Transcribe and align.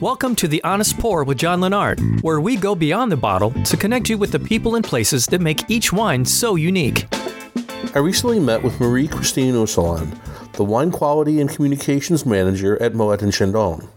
Welcome 0.00 0.34
to 0.36 0.48
The 0.48 0.62
Honest 0.64 0.98
Pour 0.98 1.24
with 1.24 1.38
John 1.38 1.60
Lennart, 1.60 2.22
where 2.22 2.40
we 2.40 2.56
go 2.56 2.74
beyond 2.74 3.12
the 3.12 3.16
bottle 3.16 3.50
to 3.64 3.76
connect 3.76 4.08
you 4.08 4.16
with 4.16 4.32
the 4.32 4.38
people 4.38 4.74
and 4.74 4.84
places 4.84 5.26
that 5.26 5.40
make 5.40 5.68
each 5.70 5.92
wine 5.92 6.24
so 6.24 6.56
unique. 6.56 7.06
I 7.94 7.98
recently 7.98 8.40
met 8.40 8.62
with 8.62 8.80
Marie 8.80 9.08
Christine 9.08 9.54
Osselin, 9.54 10.18
the 10.52 10.64
Wine 10.64 10.90
Quality 10.90 11.40
and 11.40 11.50
Communications 11.50 12.24
Manager 12.24 12.80
at 12.82 12.94
Moet 12.94 13.22
and 13.22 13.32
Chandon. 13.32 13.88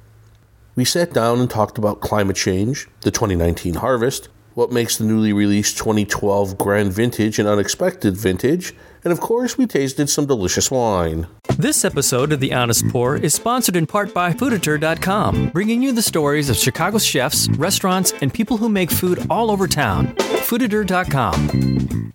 We 0.75 0.85
sat 0.85 1.13
down 1.13 1.39
and 1.39 1.49
talked 1.49 1.77
about 1.77 2.01
climate 2.01 2.35
change, 2.35 2.87
the 3.01 3.11
2019 3.11 3.75
harvest, 3.75 4.29
what 4.55 4.71
makes 4.71 4.97
the 4.97 5.03
newly 5.03 5.33
released 5.33 5.77
2012 5.77 6.57
Grand 6.57 6.93
Vintage 6.93 7.39
an 7.39 7.47
unexpected 7.47 8.15
vintage, 8.15 8.73
and 9.03 9.11
of 9.11 9.19
course, 9.19 9.57
we 9.57 9.65
tasted 9.65 10.09
some 10.09 10.25
delicious 10.25 10.69
wine. 10.69 11.27
This 11.57 11.85
episode 11.85 12.31
of 12.33 12.39
The 12.39 12.51
Honest 12.51 12.87
Pour 12.89 13.15
is 13.15 13.35
sponsored 13.35 13.75
in 13.75 13.85
part 13.85 14.11
by 14.11 14.33
Fooditor.com, 14.33 15.49
bringing 15.49 15.83
you 15.83 15.91
the 15.91 16.01
stories 16.01 16.49
of 16.49 16.57
Chicago's 16.57 17.05
chefs, 17.05 17.47
restaurants, 17.49 18.11
and 18.21 18.33
people 18.33 18.57
who 18.57 18.69
make 18.69 18.89
food 18.89 19.27
all 19.29 19.51
over 19.51 19.67
town. 19.67 20.07
Fooditor.com. 20.47 22.11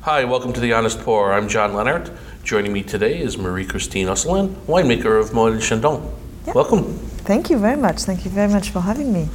Hi, 0.00 0.24
welcome 0.24 0.54
to 0.54 0.60
The 0.60 0.72
Honest 0.72 0.98
Pour. 1.00 1.34
I'm 1.34 1.46
John 1.46 1.72
Lennart. 1.72 2.16
Joining 2.42 2.72
me 2.72 2.82
today 2.82 3.20
is 3.20 3.36
Marie 3.36 3.66
Christine 3.66 4.06
Osselin, 4.06 4.54
winemaker 4.66 5.20
of 5.20 5.34
Moet 5.34 5.52
and 5.52 5.62
Chandon. 5.62 6.10
Yep. 6.46 6.54
Welcome. 6.54 6.84
Thank 7.24 7.50
you 7.50 7.58
very 7.58 7.76
much. 7.76 8.04
Thank 8.04 8.24
you 8.24 8.30
very 8.30 8.50
much 8.50 8.70
for 8.70 8.80
having 8.80 9.12
me. 9.12 9.28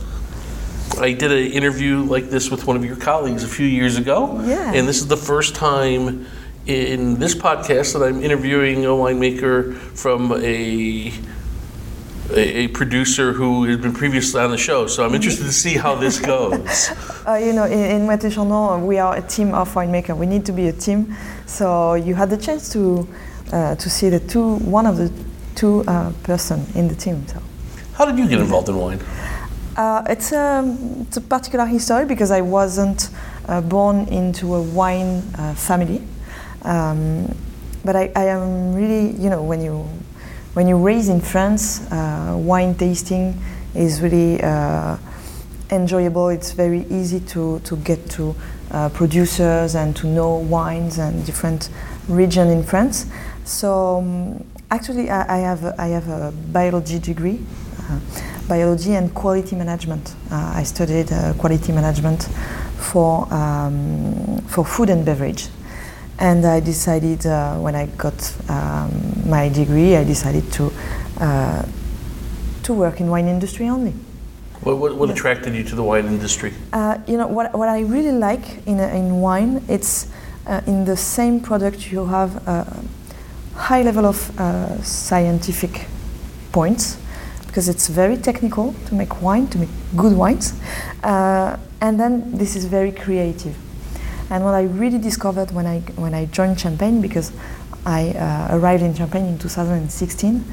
I 0.97 1.13
did 1.13 1.31
an 1.31 1.51
interview 1.51 1.99
like 1.99 2.31
this 2.31 2.49
with 2.49 2.65
one 2.65 2.75
of 2.75 2.83
your 2.83 2.95
colleagues 2.95 3.43
a 3.43 3.47
few 3.47 3.67
years 3.67 3.97
ago. 3.97 4.41
Yeah. 4.43 4.73
And 4.73 4.87
this 4.87 4.97
is 4.97 5.07
the 5.07 5.17
first 5.17 5.53
time 5.53 6.25
in 6.69 7.17
this 7.19 7.33
podcast 7.33 7.93
that 7.93 8.03
I'm 8.03 8.21
interviewing 8.21 8.85
a 8.85 8.89
winemaker 8.89 9.75
from 9.75 10.31
a 10.33 11.11
a, 12.31 12.65
a 12.65 12.67
producer 12.67 13.33
who 13.33 13.63
has 13.63 13.77
been 13.77 13.91
previously 13.91 14.39
on 14.39 14.51
the 14.51 14.57
show. 14.57 14.85
So 14.85 15.03
I'm 15.03 15.15
interested 15.15 15.45
to 15.45 15.51
see 15.51 15.75
how 15.77 15.95
this 15.95 16.19
goes. 16.19 16.91
Uh, 17.27 17.35
you 17.35 17.53
know, 17.53 17.65
in, 17.65 17.79
in 17.79 18.07
Moët 18.07 18.33
Chandon, 18.33 18.87
we 18.87 18.97
are 18.97 19.15
a 19.15 19.21
team 19.21 19.53
of 19.53 19.71
winemakers. 19.75 20.17
We 20.17 20.25
need 20.25 20.47
to 20.47 20.51
be 20.51 20.67
a 20.67 20.71
team. 20.73 21.15
So 21.45 21.93
you 21.93 22.15
had 22.15 22.31
the 22.31 22.37
chance 22.37 22.73
to 22.73 23.07
uh, 23.51 23.75
to 23.75 23.89
see 23.89 24.09
the 24.09 24.19
two, 24.19 24.55
one 24.55 24.87
of 24.87 24.97
the 24.97 25.11
two 25.53 25.83
uh, 25.87 26.11
person 26.23 26.65
in 26.73 26.87
the 26.87 26.95
team. 26.95 27.27
So 27.27 27.39
How 27.93 28.05
did 28.05 28.17
you 28.17 28.27
get 28.27 28.39
involved 28.39 28.69
in 28.69 28.77
wine? 28.77 28.99
uh, 29.77 30.03
it's, 30.09 30.31
a, 30.31 30.63
it's 31.01 31.17
a 31.17 31.21
particular 31.21 31.65
history 31.65 32.05
because 32.05 32.31
I 32.31 32.41
wasn't 32.41 33.09
uh, 33.47 33.61
born 33.61 34.07
into 34.07 34.55
a 34.55 34.61
wine 34.61 35.21
uh, 35.37 35.53
family. 35.53 36.01
Um, 36.63 37.35
but 37.83 37.95
I, 37.95 38.11
I 38.15 38.25
am 38.25 38.73
really, 38.73 39.11
you 39.11 39.29
know, 39.29 39.43
when 39.43 39.61
you 39.61 39.87
when 40.53 40.67
you 40.67 40.77
raise 40.77 41.09
in 41.09 41.21
France, 41.21 41.81
uh, 41.91 42.35
wine 42.37 42.75
tasting 42.75 43.39
is 43.75 44.01
really 44.01 44.41
uh, 44.41 44.97
enjoyable. 45.71 46.29
It's 46.29 46.51
very 46.51 46.85
easy 46.89 47.19
to, 47.19 47.59
to 47.59 47.75
get 47.77 48.09
to 48.11 48.35
uh, 48.71 48.89
producers 48.89 49.75
and 49.75 49.95
to 49.97 50.07
know 50.07 50.35
wines 50.35 50.97
and 50.97 51.25
different 51.25 51.69
region 52.07 52.49
in 52.49 52.63
France. 52.63 53.05
So 53.45 53.99
um, 53.99 54.43
actually, 54.71 55.09
I, 55.09 55.37
I 55.37 55.39
have 55.39 55.63
a, 55.63 55.75
I 55.77 55.87
have 55.87 56.09
a 56.09 56.31
biology 56.51 56.99
degree, 56.99 57.39
uh, 57.83 57.99
biology 58.47 58.95
and 58.95 59.13
quality 59.13 59.55
management. 59.55 60.15
Uh, 60.31 60.53
I 60.55 60.63
studied 60.63 61.11
uh, 61.11 61.33
quality 61.33 61.71
management 61.71 62.23
for 62.77 63.31
um, 63.33 64.41
for 64.47 64.65
food 64.65 64.89
and 64.89 65.05
beverage. 65.05 65.47
And 66.19 66.45
I 66.45 66.59
decided 66.59 67.25
uh, 67.25 67.55
when 67.55 67.75
I 67.75 67.85
got 67.97 68.35
um, 68.49 68.91
my 69.25 69.49
degree, 69.49 69.95
I 69.95 70.03
decided 70.03 70.51
to 70.53 70.71
uh, 71.19 71.65
to 72.63 72.73
work 72.73 72.99
in 72.99 73.09
wine 73.09 73.27
industry 73.27 73.67
only. 73.67 73.93
What, 74.61 74.77
what, 74.77 74.95
what 74.95 75.09
attracted 75.09 75.55
you 75.55 75.63
to 75.63 75.75
the 75.75 75.83
wine 75.83 76.05
industry? 76.05 76.53
Uh, 76.73 76.97
you 77.07 77.17
know 77.17 77.27
what, 77.27 77.53
what 77.53 77.69
I 77.69 77.79
really 77.81 78.11
like 78.11 78.67
in, 78.67 78.79
in 78.79 79.21
wine, 79.21 79.63
it's 79.67 80.07
uh, 80.45 80.61
in 80.67 80.85
the 80.85 80.97
same 80.97 81.39
product 81.39 81.91
you 81.91 82.05
have 82.05 82.47
a 82.47 82.83
high 83.55 83.81
level 83.81 84.05
of 84.05 84.39
uh, 84.39 84.81
scientific 84.83 85.87
points 86.51 86.97
because 87.47 87.69
it's 87.69 87.87
very 87.87 88.17
technical 88.17 88.75
to 88.85 88.95
make 88.95 89.21
wine, 89.21 89.47
to 89.47 89.57
make 89.57 89.69
good 89.95 90.15
wines, 90.15 90.53
uh, 91.03 91.57
and 91.81 91.99
then 91.99 92.37
this 92.37 92.55
is 92.55 92.65
very 92.65 92.91
creative. 92.91 93.55
And 94.29 94.43
what 94.43 94.53
I 94.53 94.63
really 94.63 94.99
discovered 94.99 95.51
when 95.51 95.65
I 95.65 95.79
when 95.95 96.13
I 96.13 96.25
joined 96.25 96.59
Champagne, 96.59 97.01
because 97.01 97.31
I 97.85 98.11
uh, 98.11 98.55
arrived 98.57 98.83
in 98.83 98.93
Champagne 98.93 99.25
in 99.25 99.39
2016, 99.39 100.43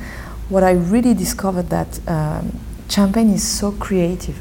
what 0.49 0.63
I 0.63 0.73
really 0.73 1.13
discovered 1.13 1.69
that 1.71 2.01
um, 2.09 2.59
Champagne 2.89 3.31
is 3.31 3.47
so 3.47 3.73
creative. 3.73 4.39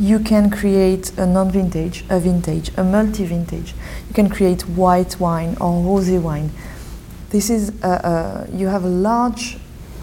You 0.00 0.20
can 0.20 0.48
create 0.48 1.18
a 1.18 1.26
non-vintage, 1.26 2.04
a 2.08 2.20
vintage, 2.20 2.70
a 2.76 2.84
multi-vintage. 2.84 3.74
You 4.08 4.14
can 4.14 4.30
create 4.30 4.62
white 4.62 5.18
wine 5.18 5.56
or 5.60 5.82
rosé 5.82 6.22
wine. 6.22 6.52
This 7.30 7.50
is 7.50 7.72
uh, 7.82 7.86
uh, 7.88 8.46
you 8.52 8.68
have 8.68 8.84
large 8.84 9.58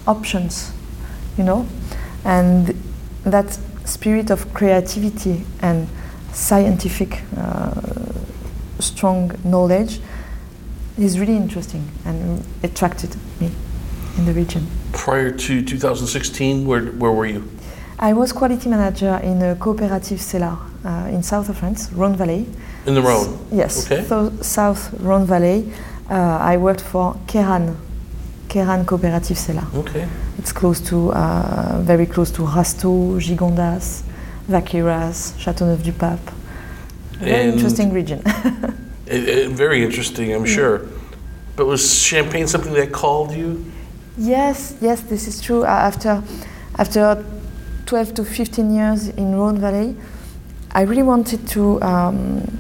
options, 0.06 0.72
you 1.38 1.44
know, 1.44 1.66
and 2.26 2.76
that 3.24 3.58
spirit 3.86 4.30
of 4.30 4.54
creativity 4.54 5.46
and 5.62 5.88
scientific 6.34 7.22
uh, 7.38 7.72
strong 8.80 9.32
knowledge 9.44 10.00
is 10.98 11.20
really 11.20 11.36
interesting 11.36 11.90
and 12.06 12.44
attracted 12.64 13.16
me 13.40 13.52
in 14.18 14.26
the 14.26 14.34
region. 14.34 14.66
Prior 14.94 15.32
to 15.32 15.62
2016, 15.62 16.66
where, 16.66 16.86
where 16.86 17.12
were 17.12 17.26
you? 17.26 17.44
I 18.00 18.14
was 18.14 18.32
quality 18.34 18.70
manager 18.70 19.20
in 19.24 19.42
a 19.42 19.56
cooperative 19.56 20.22
cellar 20.22 20.58
uh, 20.84 21.08
in 21.12 21.24
south 21.24 21.50
of 21.50 21.58
France, 21.58 21.92
Rhone 21.94 22.16
Valley. 22.16 22.46
In 22.86 22.94
the 22.94 23.02
Rhone. 23.02 23.38
Yes, 23.52 23.86
Okay. 23.90 24.04
so 24.06 24.32
south 24.42 24.94
Rhone 25.00 25.26
Valley. 25.26 25.72
Uh, 26.10 26.14
I 26.40 26.58
worked 26.58 26.82
for 26.82 27.16
Cairanne, 27.28 27.76
Cairanne 28.48 28.86
Cooperative 28.86 29.38
Cellar. 29.38 29.66
Okay. 29.74 30.08
It's 30.38 30.52
close 30.52 30.80
to, 30.82 31.12
uh, 31.14 31.80
very 31.82 32.06
close 32.06 32.32
to 32.32 32.44
Rasteau, 32.44 33.18
Gigondas, 33.20 34.04
Vacqueyras, 34.48 35.34
Châteauneuf-du-Pape. 35.40 36.32
Very 37.20 37.50
interesting 37.54 37.94
region. 37.94 38.22
It, 39.08 39.30
it- 39.30 39.50
very 39.52 39.84
interesting, 39.84 40.34
I'm 40.34 40.46
sure. 40.46 40.82
But 41.56 41.68
was 41.68 42.02
champagne 42.02 42.48
something 42.48 42.74
that 42.74 42.92
called 42.92 43.32
you? 43.34 43.64
Yes, 44.18 44.76
yes, 44.82 45.02
this 45.02 45.28
is 45.28 45.40
true. 45.40 45.64
After, 45.64 46.24
after 46.80 47.24
12 47.86 48.14
to 48.16 48.26
15 48.26 48.74
years 48.74 49.10
in 49.10 49.36
Rhone 49.36 49.60
Valley, 49.60 49.96
I 50.72 50.82
really 50.82 51.04
wanted 51.04 51.48
to, 51.50 51.80
um, 51.84 52.58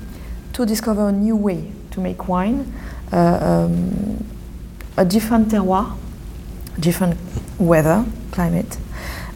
to 0.53 0.65
discover 0.67 1.09
a 1.09 1.11
new 1.11 1.35
way 1.35 1.71
to 1.91 1.99
make 1.99 2.27
wine, 2.27 2.71
uh, 3.11 3.65
um, 3.67 4.23
a 4.97 5.03
different 5.03 5.49
terroir, 5.49 5.97
different 6.79 7.17
weather, 7.57 8.05
climate, 8.31 8.77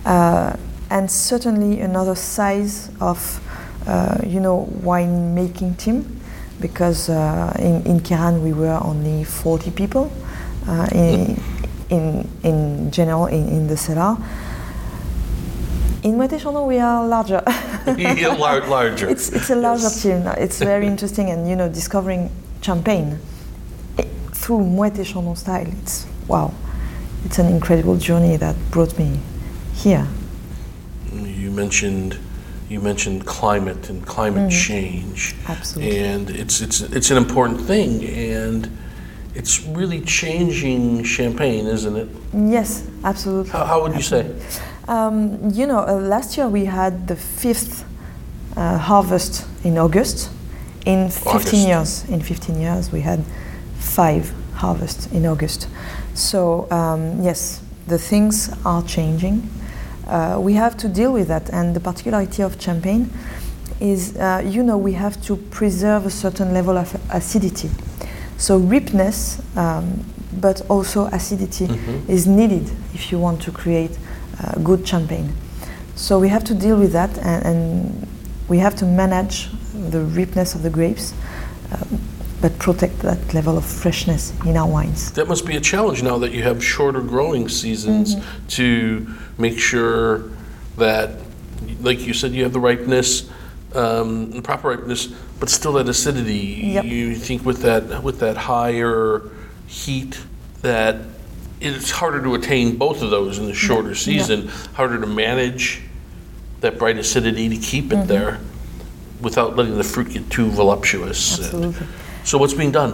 uh, 0.06 0.54
and 0.92 1.10
certainly 1.10 1.80
another 1.82 2.14
size 2.16 2.92
of, 3.02 3.42
you 4.26 4.40
know, 4.40 4.68
wine 4.84 5.34
making 5.36 5.76
team, 5.76 6.20
because 6.60 7.10
uh, 7.10 7.56
in, 7.60 7.84
in 7.86 8.00
Cairanne 8.02 8.42
we 8.44 8.54
were 8.54 8.80
only 8.84 9.24
40 9.24 9.72
people. 9.72 10.12
Uh, 10.68 10.88
in, 10.92 11.42
in, 11.90 12.30
in 12.44 12.92
general, 12.92 13.26
in, 13.26 13.48
in 13.48 13.68
the 13.68 13.76
cellar. 13.76 14.16
In 16.04 16.16
Moët 16.16 16.40
Chandon, 16.40 16.68
we 16.68 16.78
are 16.80 17.06
larger. 17.08 17.42
yeah, 17.98 18.36
larger. 18.38 19.10
It's, 19.10 19.30
it's 19.30 19.50
a 19.50 19.56
larger 19.56 19.84
Yes. 19.84 20.04
team. 20.04 20.28
It's 20.38 20.60
very 20.60 20.86
interesting, 20.94 21.30
and 21.32 21.50
you 21.50 21.56
know, 21.56 21.68
discovering 21.70 22.30
champagne 22.62 23.18
eh, 23.98 24.04
through 24.32 24.60
Moët 24.60 25.04
Chandon 25.04 25.36
style. 25.36 25.68
It's 25.82 26.06
wow, 26.28 26.54
it's 27.26 27.40
an 27.40 27.48
incredible 27.48 27.98
journey 27.98 28.38
that 28.38 28.56
brought 28.70 28.98
me 29.00 29.20
here. 29.74 30.08
You 31.12 31.50
mentioned 31.52 32.18
you 32.70 32.80
mentioned 32.80 33.26
climate 33.26 33.90
and 33.90 34.06
climate 34.06 34.52
change. 34.52 35.36
Absolutely. 35.48 36.00
And 36.00 36.30
it's 36.30 36.62
it's 36.62 36.82
it's 36.82 37.12
an 37.12 37.18
important 37.18 37.62
thing 37.62 38.06
and 38.06 38.70
it's 39.36 39.64
really 39.64 40.02
changing 40.02 41.04
champagne, 41.04 41.66
isn't 41.66 41.96
it? 41.96 42.10
Yes, 42.34 42.88
absolutely. 43.04 43.52
How, 43.52 43.66
how 43.66 43.82
would 43.82 43.96
you 43.96 44.02
say? 44.02 44.36
Um, 44.88 45.52
you 45.52 45.66
know, 45.68 45.80
uh, 45.80 45.96
last 45.96 46.38
year 46.38 46.48
we 46.48 46.66
had 46.66 47.08
the 47.08 47.16
fifth 47.16 47.86
uh, 48.56 48.78
harvest 48.78 49.46
in 49.64 49.78
August. 49.78 50.30
In 50.86 51.10
15 51.10 51.36
August. 51.36 51.54
years, 51.54 52.10
in 52.10 52.22
15 52.22 52.60
years, 52.60 52.92
we 52.92 53.02
had 53.02 53.24
five 53.78 54.34
harvests 54.56 55.08
in 55.12 55.26
August. 55.26 55.68
So 56.14 56.70
um, 56.72 57.22
yes, 57.22 57.62
the 57.88 57.98
things 57.98 58.50
are 58.66 58.84
changing. 58.84 59.50
Uh, 60.10 60.40
we 60.40 60.54
have 60.54 60.76
to 60.76 60.88
deal 60.88 61.14
with 61.14 61.28
that, 61.28 61.50
and 61.54 61.76
the 61.76 61.80
particularity 61.80 62.42
of 62.42 62.60
champagne 62.60 63.10
is, 63.80 64.16
uh, 64.18 64.42
you 64.44 64.64
know, 64.64 64.76
we 64.76 64.94
have 64.94 65.22
to 65.22 65.36
preserve 65.52 66.06
a 66.08 66.10
certain 66.10 66.52
level 66.54 66.78
of 66.78 66.96
acidity. 67.12 67.70
So 68.38 68.58
ripeness, 68.58 69.40
um, 69.56 70.04
but 70.42 70.62
also 70.70 71.06
acidity 71.12 71.68
Mhm. 71.68 72.10
is 72.10 72.26
needed 72.26 72.70
if 72.94 73.12
you 73.12 73.20
want 73.20 73.42
to 73.42 73.52
create 73.52 73.92
uh, 74.44 74.54
good 74.64 74.88
champagne. 74.88 75.30
So 75.96 76.18
we 76.20 76.30
have 76.30 76.44
to 76.46 76.54
deal 76.56 76.78
with 76.78 76.92
that, 76.94 77.18
and, 77.20 77.46
and 77.46 78.08
we 78.48 78.58
have 78.60 78.76
to 78.78 78.86
manage 78.86 79.50
the 79.92 80.00
ripeness 80.02 80.56
of 80.56 80.64
the 80.64 80.70
grapes. 80.70 81.14
Um, 81.72 82.00
but 82.42 82.58
protect 82.60 83.00
that 83.00 83.34
level 83.34 83.58
of 83.58 83.66
freshness 83.66 84.34
in 84.46 84.56
our 84.56 84.68
wines. 84.68 85.12
That 85.14 85.28
must 85.28 85.46
be 85.46 85.56
a 85.58 85.62
challenge 85.62 86.04
now 86.04 86.18
that 86.20 86.32
you 86.32 86.44
have 86.44 86.64
shorter 86.64 87.02
growing 87.02 87.50
seasons 87.50 88.16
mm-hmm. 88.16 88.48
to 88.48 89.08
make 89.38 89.60
sure 89.60 90.30
that, 90.78 91.12
like 91.82 92.06
you 92.06 92.14
said, 92.14 92.32
you 92.32 92.44
have 92.44 92.54
the 92.54 92.60
ripeness, 92.60 93.30
um, 93.76 94.32
the 94.32 94.42
proper 94.42 94.70
ripeness, 94.70 95.08
but 95.40 95.50
still 95.50 95.74
that 95.74 95.90
acidity. 95.90 96.38
Yep. 96.74 96.86
You 96.86 97.16
think 97.16 97.46
with 97.46 97.62
that 97.64 98.04
with 98.04 98.20
that 98.20 98.38
higher 98.38 99.30
heat 99.68 100.20
that 100.62 100.98
it's 101.62 101.92
harder 101.92 102.22
to 102.24 102.36
attain 102.36 102.78
both 102.78 103.02
of 103.02 103.10
those 103.10 103.38
in 103.38 103.46
the 103.46 103.54
shorter 103.54 103.96
season. 103.96 104.46
Yep. 104.46 104.54
Harder 104.74 105.02
to 105.02 105.08
manage 105.08 105.84
that 106.62 106.78
bright 106.78 106.98
acidity 106.98 107.50
to 107.50 107.58
keep 107.58 107.86
it 107.86 107.96
mm-hmm. 107.96 108.08
there 108.08 108.40
without 109.22 109.56
letting 109.56 109.78
the 109.78 109.84
fruit 109.84 110.10
get 110.12 110.30
too 110.30 110.50
voluptuous. 110.50 111.40
Absolutely. 111.40 111.88
So 112.30 112.38
what's 112.38 112.54
being 112.54 112.72
done? 112.72 112.94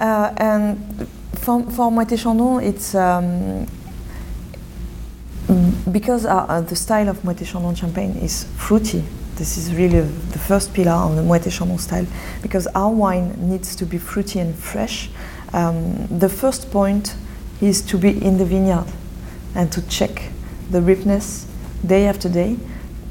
Uh, 0.00 0.32
and 0.38 1.06
for, 1.34 1.62
for 1.72 1.90
Moët 1.90 2.18
Chandon, 2.18 2.64
it's 2.64 2.94
um, 2.94 3.66
because 5.92 6.24
uh, 6.24 6.46
uh, 6.48 6.62
the 6.62 6.74
style 6.74 7.10
of 7.10 7.18
Moët 7.18 7.44
Chandon 7.46 7.74
champagne 7.74 8.16
is 8.16 8.44
fruity. 8.56 9.04
This 9.34 9.58
is 9.58 9.74
really 9.74 10.00
the 10.00 10.38
first 10.38 10.72
pillar 10.72 10.92
of 10.92 11.16
the 11.16 11.22
Moët 11.22 11.52
Chandon 11.54 11.76
style 11.76 12.06
because 12.40 12.66
our 12.68 12.90
wine 12.90 13.34
needs 13.36 13.76
to 13.76 13.84
be 13.84 13.98
fruity 13.98 14.38
and 14.38 14.54
fresh. 14.54 15.10
Um, 15.52 16.06
the 16.06 16.30
first 16.30 16.70
point 16.70 17.16
is 17.60 17.82
to 17.82 17.98
be 17.98 18.24
in 18.24 18.38
the 18.38 18.46
vineyard 18.46 18.86
and 19.54 19.70
to 19.70 19.86
check 19.86 20.30
the 20.70 20.80
ripeness 20.80 21.46
day 21.84 22.06
after 22.06 22.30
day. 22.30 22.56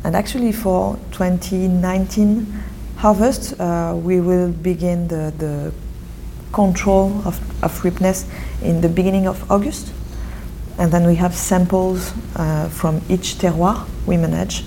And 0.03 0.15
actually, 0.15 0.53
for 0.53 0.97
2019, 1.11 2.63
harvest, 2.99 3.59
uh, 3.59 3.95
we 3.95 4.19
will 4.19 4.51
begin 4.51 5.07
the, 5.07 5.33
the 5.37 5.71
control 6.51 7.21
of, 7.25 7.39
of 7.63 7.83
ripeness 7.83 8.25
in 8.61 8.81
the 8.81 8.89
beginning 8.89 9.25
of 9.25 9.49
August. 9.49 9.93
And 10.77 10.91
then 10.91 11.07
we 11.07 11.15
have 11.15 11.33
samples 11.33 12.13
uh, 12.35 12.69
from 12.69 13.01
each 13.09 13.35
terroir 13.35 13.85
we 14.05 14.17
manage 14.17 14.63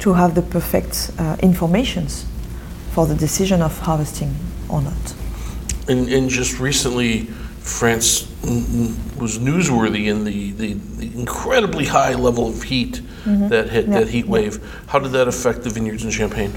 to 0.00 0.14
have 0.14 0.34
the 0.34 0.42
perfect 0.42 1.10
uh, 1.18 1.36
informations 1.40 2.26
for 2.92 3.06
the 3.06 3.14
decision 3.14 3.62
of 3.62 3.78
harvesting 3.78 4.34
or 4.68 4.82
not. 4.82 5.14
And, 5.88 6.08
and 6.08 6.30
just 6.30 6.58
recently, 6.60 7.26
France 7.60 8.28
was 9.18 9.38
newsworthy 9.38 10.06
in 10.06 10.24
the, 10.24 10.50
the, 10.52 10.74
the, 10.74 11.18
incredibly 11.18 11.86
high 11.86 12.14
level 12.14 12.48
of 12.48 12.62
heat 12.62 12.94
mm-hmm. 13.24 13.48
that 13.48 13.70
hit 13.70 13.86
yeah. 13.86 14.00
that 14.00 14.08
heat 14.08 14.26
wave. 14.26 14.58
Yeah. 14.58 14.68
How 14.88 14.98
did 14.98 15.12
that 15.12 15.28
affect 15.28 15.62
the 15.62 15.70
vineyards 15.70 16.04
in 16.04 16.10
Champagne? 16.10 16.52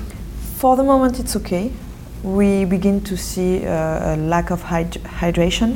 For 0.56 0.78
the 0.78 0.84
moment, 0.84 1.20
it's 1.20 1.36
okay. 1.36 1.70
We 2.24 2.64
begin 2.64 3.02
to 3.02 3.18
see 3.18 3.66
uh, 3.66 4.16
a 4.16 4.18
lack 4.18 4.52
of 4.52 4.64
hyd- 4.64 5.02
hydration 5.02 5.76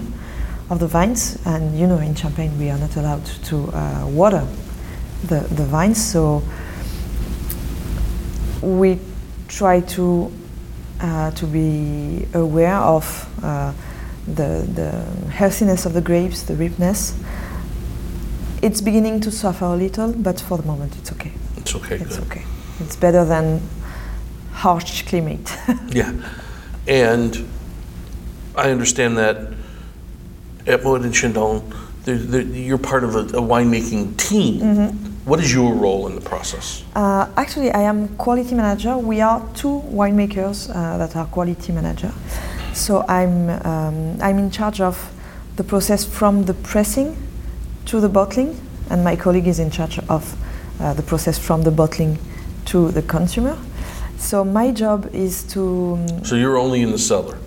of 0.69 0.79
the 0.79 0.87
vines, 0.87 1.37
and 1.45 1.77
you 1.77 1.85
know, 1.85 1.97
in 1.97 2.15
Champagne, 2.15 2.57
we 2.57 2.69
are 2.69 2.77
not 2.77 2.95
allowed 2.95 3.25
to 3.25 3.67
uh, 3.73 4.07
water 4.07 4.47
the, 5.25 5.41
the 5.41 5.65
vines, 5.65 6.01
so 6.01 6.41
we 8.61 8.99
try 9.49 9.81
to 9.81 10.31
uh, 11.01 11.31
to 11.31 11.45
be 11.45 12.25
aware 12.33 12.77
of 12.77 13.05
uh, 13.43 13.73
the 14.27 14.65
the 14.73 14.91
healthiness 15.29 15.85
of 15.85 15.93
the 15.93 16.01
grapes, 16.01 16.43
the 16.43 16.55
ripeness. 16.55 17.19
It's 18.61 18.79
beginning 18.79 19.19
to 19.21 19.31
suffer 19.31 19.65
a 19.65 19.75
little, 19.75 20.13
but 20.13 20.39
for 20.39 20.57
the 20.57 20.65
moment, 20.65 20.95
it's 20.97 21.11
okay. 21.11 21.33
It's 21.57 21.75
okay. 21.75 21.95
It's 21.95 22.17
good. 22.17 22.27
okay. 22.27 22.43
It's 22.79 22.95
better 22.95 23.25
than 23.25 23.61
harsh 24.59 25.03
climate. 25.03 25.57
yeah, 25.89 26.11
and 26.87 27.47
I 28.55 28.71
understand 28.71 29.17
that 29.17 29.37
at 30.67 30.81
Moët 30.81 31.03
and 31.03 31.13
Chandon, 31.13 31.63
you're 32.53 32.77
part 32.77 33.03
of 33.03 33.15
a, 33.15 33.19
a 33.19 33.41
winemaking 33.41 34.17
team. 34.17 34.61
Mm-hmm. 34.61 35.09
What 35.29 35.39
is 35.39 35.53
your 35.53 35.73
role 35.73 36.07
in 36.07 36.15
the 36.15 36.21
process? 36.21 36.83
Uh, 36.95 37.27
actually, 37.37 37.71
I 37.71 37.81
am 37.81 38.07
quality 38.17 38.55
manager. 38.55 38.97
We 38.97 39.21
are 39.21 39.39
two 39.53 39.81
winemakers 39.85 40.69
uh, 40.69 40.97
that 40.97 41.15
are 41.15 41.25
quality 41.25 41.71
manager. 41.71 42.11
So 42.73 43.05
I'm 43.07 43.49
um, 43.65 44.21
I'm 44.21 44.39
in 44.39 44.51
charge 44.51 44.81
of 44.81 44.95
the 45.55 45.63
process 45.63 46.05
from 46.05 46.45
the 46.45 46.53
pressing 46.53 47.15
to 47.85 47.99
the 47.99 48.09
bottling, 48.09 48.59
and 48.89 49.03
my 49.03 49.15
colleague 49.15 49.47
is 49.47 49.59
in 49.59 49.71
charge 49.71 49.99
of 50.09 50.35
uh, 50.79 50.93
the 50.93 51.03
process 51.03 51.37
from 51.37 51.63
the 51.63 51.71
bottling 51.71 52.17
to 52.65 52.91
the 52.91 53.01
consumer. 53.01 53.57
So 54.19 54.43
my 54.43 54.71
job 54.71 55.09
is 55.13 55.43
to. 55.53 55.97
So 56.23 56.35
you're 56.35 56.57
only 56.57 56.81
in 56.81 56.91
the 56.91 56.97
cellar. 56.99 57.37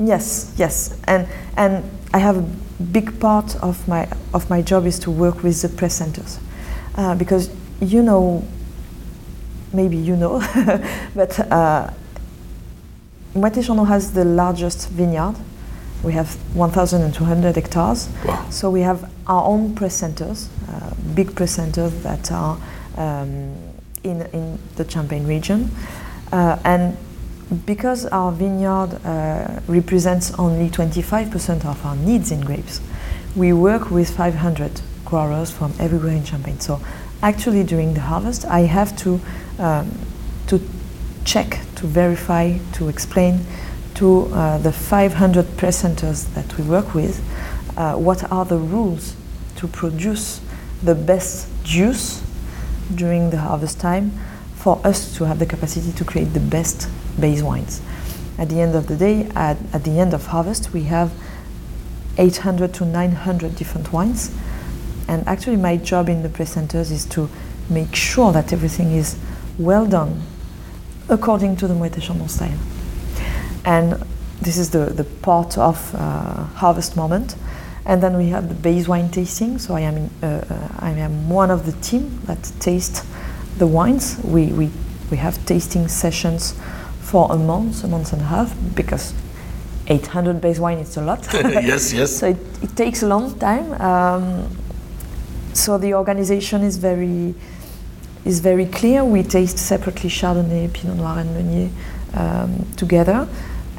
Yes, 0.00 0.52
yes, 0.56 0.98
and 1.04 1.28
and 1.56 1.84
I 2.12 2.18
have 2.18 2.38
a 2.38 2.46
big 2.82 3.20
part 3.20 3.54
of 3.56 3.86
my 3.86 4.08
of 4.32 4.48
my 4.50 4.62
job 4.62 4.86
is 4.86 4.98
to 5.00 5.10
work 5.10 5.42
with 5.44 5.60
the 5.62 5.68
press 5.68 5.94
centers, 5.94 6.40
uh, 6.96 7.14
because 7.14 7.50
you 7.80 8.02
know. 8.02 8.42
Maybe 9.72 9.96
you 9.96 10.14
know, 10.14 10.38
but 11.16 11.36
uh, 11.50 11.90
Chandon 13.34 13.86
has 13.86 14.12
the 14.12 14.24
largest 14.24 14.88
vineyard. 14.90 15.34
We 16.04 16.12
have 16.12 16.36
1,200 16.54 17.56
hectares. 17.56 18.08
Wow. 18.24 18.46
So 18.50 18.70
we 18.70 18.82
have 18.82 19.10
our 19.26 19.44
own 19.44 19.74
press 19.74 19.96
centers, 19.96 20.48
uh, 20.68 20.94
big 21.16 21.34
press 21.34 21.50
centers 21.56 21.92
that 22.04 22.30
are 22.30 22.56
um, 22.96 23.56
in 24.04 24.22
in 24.32 24.60
the 24.76 24.88
Champagne 24.88 25.26
region. 25.26 25.70
Uh, 26.34 26.58
and 26.64 26.96
because 27.64 28.06
our 28.06 28.32
vineyard 28.32 28.88
uh, 29.04 29.60
represents 29.68 30.32
only 30.36 30.68
25% 30.68 31.64
of 31.64 31.86
our 31.86 31.94
needs 31.94 32.32
in 32.32 32.40
grapes, 32.40 32.80
we 33.36 33.52
work 33.52 33.88
with 33.92 34.10
500 34.10 34.80
growers 35.04 35.52
from 35.52 35.72
everywhere 35.78 36.10
in 36.10 36.24
Champagne. 36.24 36.58
So 36.58 36.80
actually 37.22 37.62
during 37.62 37.94
the 37.94 38.00
harvest, 38.00 38.44
I 38.46 38.62
have 38.62 38.96
to, 38.96 39.20
um, 39.60 39.92
to 40.48 40.60
check, 41.24 41.60
to 41.76 41.86
verify, 41.86 42.58
to 42.72 42.88
explain 42.88 43.46
to 43.94 44.26
uh, 44.32 44.58
the 44.58 44.72
500 44.72 45.44
presenters 45.56 46.34
that 46.34 46.58
we 46.58 46.64
work 46.64 46.96
with 46.96 47.20
uh, 47.76 47.94
what 47.94 48.28
are 48.32 48.44
the 48.44 48.58
rules 48.58 49.14
to 49.54 49.68
produce 49.68 50.40
the 50.82 50.96
best 50.96 51.46
juice 51.62 52.24
during 52.92 53.30
the 53.30 53.38
harvest 53.38 53.78
time 53.78 54.10
for 54.64 54.80
us 54.82 55.14
to 55.14 55.24
have 55.24 55.38
the 55.38 55.44
capacity 55.44 55.92
to 55.92 56.04
create 56.06 56.32
the 56.32 56.40
best 56.40 56.88
base 57.20 57.42
wines. 57.42 57.82
At 58.38 58.48
the 58.48 58.62
end 58.62 58.74
of 58.74 58.86
the 58.86 58.96
day, 58.96 59.26
at, 59.34 59.58
at 59.74 59.84
the 59.84 60.00
end 60.00 60.14
of 60.14 60.24
harvest, 60.28 60.72
we 60.72 60.84
have 60.84 61.12
800 62.16 62.72
to 62.72 62.86
900 62.86 63.56
different 63.56 63.92
wines. 63.92 64.34
And 65.06 65.28
actually, 65.28 65.56
my 65.56 65.76
job 65.76 66.08
in 66.08 66.22
the 66.22 66.30
press 66.30 66.54
centers 66.54 66.90
is 66.90 67.04
to 67.10 67.28
make 67.68 67.94
sure 67.94 68.32
that 68.32 68.54
everything 68.54 68.92
is 68.92 69.18
well 69.58 69.84
done 69.84 70.22
according 71.10 71.56
to 71.56 71.68
the 71.68 71.74
Moët 71.74 72.00
Chandon 72.00 72.30
style. 72.30 72.58
And 73.66 74.02
this 74.40 74.56
is 74.56 74.70
the, 74.70 74.86
the 74.86 75.04
part 75.04 75.58
of 75.58 75.94
uh, 75.94 76.44
harvest 76.54 76.96
moment. 76.96 77.36
And 77.84 78.02
then 78.02 78.16
we 78.16 78.30
have 78.30 78.48
the 78.48 78.54
base 78.54 78.88
wine 78.88 79.10
tasting. 79.10 79.58
So 79.58 79.74
I 79.74 79.80
am, 79.80 79.96
in, 79.98 80.10
uh, 80.22 80.26
uh 80.26 80.86
I 80.86 80.92
am 80.92 81.28
one 81.28 81.50
of 81.50 81.66
the 81.66 81.72
team 81.82 82.22
that 82.24 82.50
taste 82.60 83.04
the 83.58 83.66
wines. 83.66 84.18
We, 84.24 84.46
we, 84.46 84.70
we 85.10 85.16
have 85.18 85.44
tasting 85.46 85.88
sessions 85.88 86.54
for 87.00 87.32
a 87.32 87.36
month, 87.36 87.84
a 87.84 87.88
month 87.88 88.12
and 88.12 88.22
a 88.22 88.26
half, 88.26 88.54
because 88.74 89.14
800 89.86 90.40
base 90.40 90.58
wine 90.58 90.78
is 90.78 90.96
a 90.96 91.02
lot. 91.02 91.26
yes, 91.32 91.92
yes. 91.92 92.16
So 92.16 92.28
it, 92.28 92.38
it, 92.62 92.76
takes 92.76 93.02
a 93.02 93.06
long 93.06 93.38
time. 93.38 93.72
Um, 93.80 94.56
so 95.52 95.78
the 95.78 95.94
organization 95.94 96.62
is 96.62 96.76
very 96.78 97.34
is 98.24 98.40
very 98.40 98.66
clear. 98.66 99.04
We 99.04 99.22
taste 99.22 99.58
separately 99.58 100.08
Chardonnay, 100.08 100.72
Pinot 100.72 100.96
Noir, 100.96 101.18
and 101.18 101.34
Meunier 101.34 101.70
um, 102.14 102.66
together, 102.76 103.28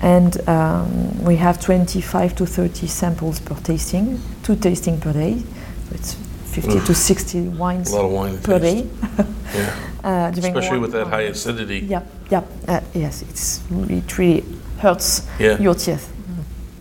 and 0.02 0.48
um, 0.48 1.24
we 1.24 1.36
have 1.38 1.60
25 1.60 2.36
to 2.36 2.46
30 2.46 2.86
samples 2.86 3.40
per 3.40 3.56
tasting, 3.56 4.22
two 4.44 4.56
tasting 4.56 5.00
per 5.00 5.14
day. 5.14 5.40
So 5.40 5.96
it's 5.96 6.18
50 6.62 6.86
to 6.86 6.96
60 6.96 7.48
wines 7.50 7.92
a 7.92 7.96
lot 7.96 8.06
of 8.06 8.12
wine 8.12 8.38
per 8.42 8.60
day. 8.60 8.88
yeah. 9.54 9.76
uh, 10.04 10.32
Especially 10.34 10.80
with 10.80 10.94
that 10.94 11.08
high 11.08 11.24
acidity. 11.24 11.80
Yeah, 11.80 12.04
yeah. 12.30 12.44
Uh, 12.68 12.80
yes, 12.94 13.22
it's 13.24 13.62
it 13.90 14.18
really 14.18 14.46
hurts 14.80 15.28
yeah. 15.40 15.60
your 15.60 15.76
teeth. 15.76 16.12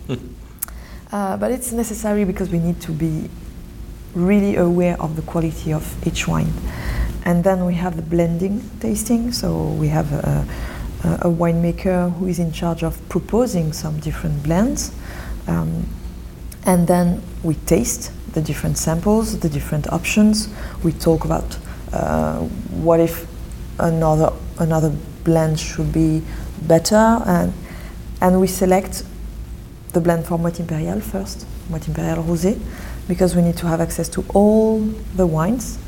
uh, 1.11 1.37
but 1.37 1.51
it's 1.51 1.71
necessary 1.71 2.23
because 2.23 2.49
we 2.49 2.59
need 2.59 2.79
to 2.81 2.91
be 2.91 3.29
really 4.13 4.55
aware 4.55 4.99
of 5.01 5.17
the 5.17 5.21
quality 5.23 5.73
of 5.73 6.07
each 6.07 6.27
wine. 6.27 6.53
And 7.25 7.43
then 7.43 7.65
we 7.65 7.73
have 7.73 7.97
the 7.97 8.01
blending 8.01 8.61
tasting. 8.79 9.33
So 9.33 9.71
we 9.71 9.89
have 9.89 10.13
a, 10.13 10.47
a 11.03 11.29
winemaker 11.29 12.13
who 12.13 12.27
is 12.27 12.39
in 12.39 12.51
charge 12.53 12.83
of 12.83 12.97
proposing 13.09 13.73
some 13.73 13.99
different 13.99 14.43
blends. 14.43 14.93
Um, 15.47 15.85
and 16.65 16.87
then 16.87 17.21
we 17.43 17.55
taste 17.55 18.11
the 18.35 18.41
different 18.41 18.77
samples, 18.77 19.39
the 19.39 19.49
different 19.49 19.91
options. 19.91 20.49
We 20.83 20.91
talk 20.91 21.25
about 21.25 21.57
uh, 21.91 22.41
what 22.85 22.99
if 22.99 23.25
another 23.79 24.31
another 24.59 24.93
blend 25.23 25.59
should 25.59 25.91
be 25.91 26.21
better, 26.67 27.21
and 27.25 27.53
and 28.21 28.39
we 28.39 28.47
select 28.47 29.03
the 29.93 30.01
blend 30.01 30.25
for 30.25 30.37
Moët 30.37 30.59
Impérial 30.59 31.01
first, 31.01 31.47
Moët 31.71 31.85
Impérial 31.89 32.23
Rosé, 32.23 32.59
because 33.07 33.35
we 33.35 33.41
need 33.41 33.57
to 33.57 33.67
have 33.67 33.81
access 33.81 34.09
to 34.09 34.23
all 34.33 34.79
the 35.15 35.25
wines 35.25 35.79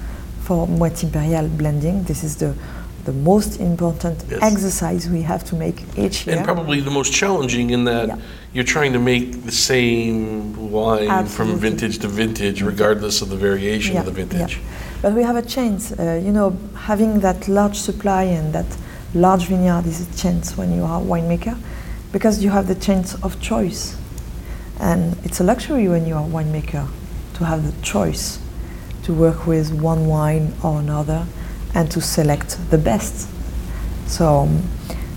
for 0.42 0.66
Moët 0.68 1.04
Impérial 1.06 1.56
blending. 1.58 2.04
This 2.04 2.24
is 2.24 2.38
the 2.38 2.56
the 3.08 3.14
most 3.14 3.52
important 3.72 4.18
Yes. 4.30 4.40
exercise 4.52 5.02
we 5.18 5.22
have 5.32 5.44
to 5.50 5.56
make 5.56 5.78
each 6.04 6.18
year. 6.28 6.36
And 6.36 6.46
probably 6.52 6.80
the 6.90 6.96
most 7.00 7.12
challenging 7.22 7.68
in 7.76 7.82
that 7.86 8.08
Yeah. 8.08 8.18
you're 8.54 8.72
trying 8.78 8.94
to 8.98 9.04
make 9.12 9.26
the 9.50 9.58
same 9.72 10.20
wine 10.78 11.26
from 11.38 11.48
vintage 11.68 11.96
to 12.04 12.08
vintage, 12.22 12.58
regardless 12.74 13.16
of 13.24 13.28
the 13.34 13.40
variation 13.50 13.94
of 13.98 14.06
the 14.10 14.16
Yeah, 14.16 14.24
vintage. 14.24 14.54
But 15.04 15.12
we 15.18 15.24
have 15.30 15.38
a 15.46 15.48
chance, 15.56 15.82
uh, 15.94 16.22
you 16.26 16.34
know, 16.38 16.48
having 16.90 17.12
that 17.28 17.40
large 17.48 17.78
supply 17.90 18.24
and 18.38 18.48
that 18.58 18.70
large 19.26 19.46
vineyard 19.52 19.86
is 19.94 19.98
a 20.08 20.10
chance 20.24 20.46
when 20.60 20.70
you 20.78 20.84
are 20.90 21.00
a 21.04 21.06
winemaker 21.14 21.56
because 22.16 22.36
you 22.44 22.50
have 22.58 22.66
the 22.74 22.80
chance 22.88 23.10
of 23.26 23.30
choice. 23.40 23.82
And 24.90 25.02
it's 25.26 25.40
a 25.40 25.46
luxury 25.52 25.88
when 25.94 26.04
you 26.10 26.16
are 26.20 26.26
a 26.32 26.34
winemaker 26.38 26.86
to 27.38 27.42
have 27.52 27.62
the 27.70 27.76
choice 27.94 28.26
to 29.06 29.14
work 29.14 29.40
with 29.48 29.68
one 29.92 30.02
wine 30.16 30.46
or 30.62 30.74
another 30.86 31.22
and 31.78 31.92
to 31.92 32.02
select 32.02 32.58
the 32.72 32.78
best. 32.78 33.30
So, 34.08 34.40
um, 34.40 34.64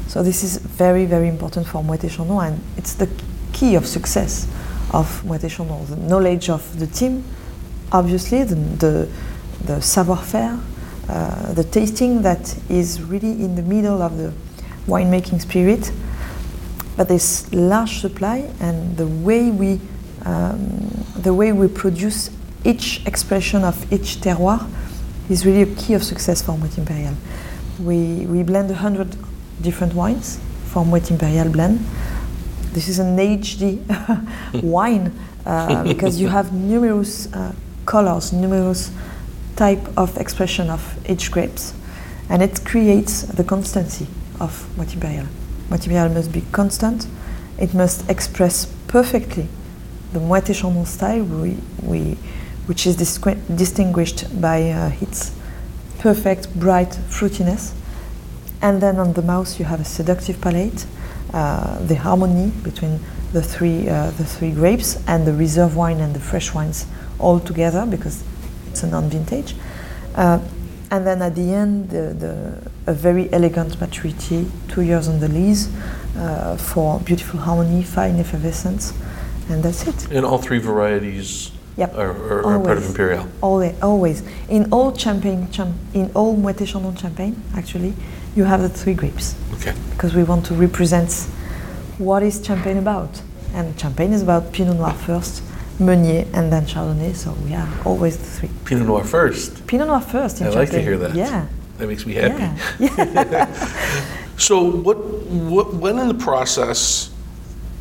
so 0.08 0.22
this 0.22 0.44
is 0.44 0.58
very, 0.58 1.06
very 1.06 1.26
important 1.26 1.66
for 1.66 1.82
Moët 1.82 2.10
Chandon 2.14 2.38
and 2.38 2.60
it's 2.76 2.92
the 2.92 3.08
key 3.54 3.76
of 3.76 3.86
success 3.86 4.46
of 4.92 5.22
Moët 5.22 5.48
Chandon. 5.48 5.86
The 5.86 5.96
knowledge 5.96 6.50
of 6.50 6.78
the 6.78 6.86
team, 6.86 7.24
obviously, 7.92 8.44
the, 8.44 8.56
the, 8.56 9.08
the 9.64 9.80
savoir-faire, 9.80 10.60
uh, 11.08 11.54
the 11.54 11.64
tasting 11.64 12.20
that 12.22 12.54
is 12.68 13.00
really 13.00 13.42
in 13.42 13.54
the 13.54 13.62
middle 13.62 14.02
of 14.02 14.18
the 14.18 14.30
winemaking 14.86 15.40
spirit. 15.40 15.90
But 16.98 17.08
this 17.08 17.50
large 17.54 18.00
supply 18.00 18.50
and 18.60 18.98
the 18.98 19.06
way 19.06 19.50
we, 19.50 19.80
um, 20.26 21.06
the 21.16 21.32
way 21.32 21.52
we 21.52 21.68
produce 21.68 22.28
each 22.64 23.06
expression 23.06 23.64
of 23.64 23.90
each 23.90 24.20
terroir 24.20 24.68
is 25.30 25.46
really 25.46 25.62
a 25.62 25.74
key 25.76 25.94
of 25.94 26.02
success 26.02 26.42
for 26.42 26.52
Moët 26.52 26.76
Impérial. 26.76 27.14
We, 27.78 28.26
we 28.26 28.42
blend 28.42 28.68
100 28.68 29.16
different 29.62 29.94
wines 29.94 30.40
for 30.66 30.84
Moët 30.84 31.16
Impérial 31.16 31.52
blend. 31.52 31.78
This 32.72 32.88
is 32.88 32.98
an 32.98 33.16
HD 33.16 33.80
wine 34.62 35.12
uh, 35.46 35.84
because 35.84 36.20
you 36.20 36.28
have 36.28 36.52
numerous 36.52 37.32
uh, 37.32 37.52
colors, 37.86 38.32
numerous 38.32 38.90
type 39.56 39.80
of 39.96 40.16
expression 40.18 40.68
of 40.68 40.82
each 41.08 41.30
grapes, 41.30 41.74
and 42.28 42.42
it 42.42 42.64
creates 42.64 43.22
the 43.22 43.44
constancy 43.44 44.06
of 44.40 44.68
Moët 44.76 44.94
Impérial. 44.96 45.26
Moët 45.68 45.86
Impérial 45.86 46.12
must 46.12 46.32
be 46.32 46.42
constant. 46.52 47.06
It 47.58 47.72
must 47.74 48.08
express 48.10 48.66
perfectly 48.88 49.46
the 50.12 50.18
Moët 50.18 50.52
Chandon 50.54 50.86
style, 50.86 51.22
we, 51.22 51.56
we, 51.82 52.16
which 52.70 52.86
is 52.86 52.94
distinguished 52.94 54.40
by 54.40 54.70
uh, 54.70 54.92
its 55.00 55.32
perfect 55.98 56.54
bright 56.54 56.90
fruitiness. 57.08 57.74
And 58.62 58.80
then 58.80 59.00
on 59.00 59.14
the 59.14 59.22
mouth, 59.22 59.58
you 59.58 59.64
have 59.64 59.80
a 59.80 59.84
seductive 59.84 60.40
palate, 60.40 60.86
uh, 61.34 61.80
the 61.80 61.96
harmony 61.96 62.52
between 62.62 63.00
the 63.32 63.42
three, 63.42 63.88
uh, 63.88 64.12
the 64.12 64.24
three 64.24 64.52
grapes 64.52 65.02
and 65.08 65.26
the 65.26 65.32
reserve 65.32 65.74
wine 65.74 65.98
and 65.98 66.14
the 66.14 66.20
fresh 66.20 66.54
wines 66.54 66.86
all 67.18 67.40
together 67.40 67.84
because 67.86 68.22
it's 68.68 68.84
a 68.84 68.86
non-vintage. 68.86 69.56
Uh, 70.14 70.38
and 70.92 71.04
then 71.04 71.22
at 71.22 71.34
the 71.34 71.52
end, 71.52 71.90
the, 71.90 72.14
the, 72.14 72.70
a 72.86 72.94
very 72.94 73.32
elegant 73.32 73.80
maturity, 73.80 74.46
two 74.68 74.82
years 74.82 75.08
on 75.08 75.18
the 75.18 75.28
lees 75.28 75.74
uh, 76.16 76.56
for 76.56 77.00
beautiful 77.00 77.40
harmony, 77.40 77.82
fine 77.82 78.20
effervescence, 78.20 78.92
and 79.48 79.60
that's 79.60 79.88
it. 79.88 80.12
And 80.12 80.24
all 80.24 80.38
three 80.38 80.58
varieties 80.60 81.50
Yep. 81.80 81.96
are 81.96 82.12
part 82.14 82.44
of 82.44 82.44
Always. 82.84 82.88
Imperial. 82.90 83.26
Always, 83.40 83.82
always. 83.82 84.22
In 84.50 84.70
all 84.70 84.94
champagne, 84.94 85.48
cham- 85.50 85.78
in 85.94 86.10
all 86.14 86.36
Moët 86.36 86.66
Chandon 86.66 86.94
champagne, 86.94 87.34
actually, 87.56 87.94
you 88.36 88.44
have 88.44 88.60
the 88.60 88.68
three 88.68 88.92
grapes 88.94 89.34
Okay. 89.54 89.72
because 89.92 90.14
we 90.14 90.22
want 90.22 90.44
to 90.46 90.54
represent 90.54 91.10
what 91.98 92.22
is 92.22 92.44
champagne 92.44 92.76
about. 92.76 93.22
And 93.54 93.78
champagne 93.80 94.12
is 94.12 94.22
about 94.22 94.52
Pinot 94.52 94.76
Noir 94.76 94.92
first, 94.92 95.42
Meunier, 95.78 96.26
and 96.34 96.52
then 96.52 96.66
Chardonnay. 96.66 97.14
So 97.16 97.32
we 97.44 97.50
have 97.52 97.86
always 97.86 98.18
the 98.18 98.24
three. 98.26 98.50
Pinot 98.66 98.86
Noir 98.86 99.02
first. 99.04 99.66
Pinot 99.66 99.88
Noir 99.88 100.00
first 100.02 100.40
in 100.42 100.46
I 100.46 100.50
champagne. 100.50 100.60
like 100.60 100.70
to 100.72 100.82
hear 100.82 100.98
that. 100.98 101.14
Yeah. 101.14 101.46
That 101.78 101.88
makes 101.88 102.04
me 102.04 102.12
happy. 102.14 102.44
Yeah. 102.78 103.46
So, 104.40 104.64
what, 104.64 104.96
what, 105.28 105.74
when 105.74 105.98
in 105.98 106.08
the 106.08 106.14
process 106.14 107.10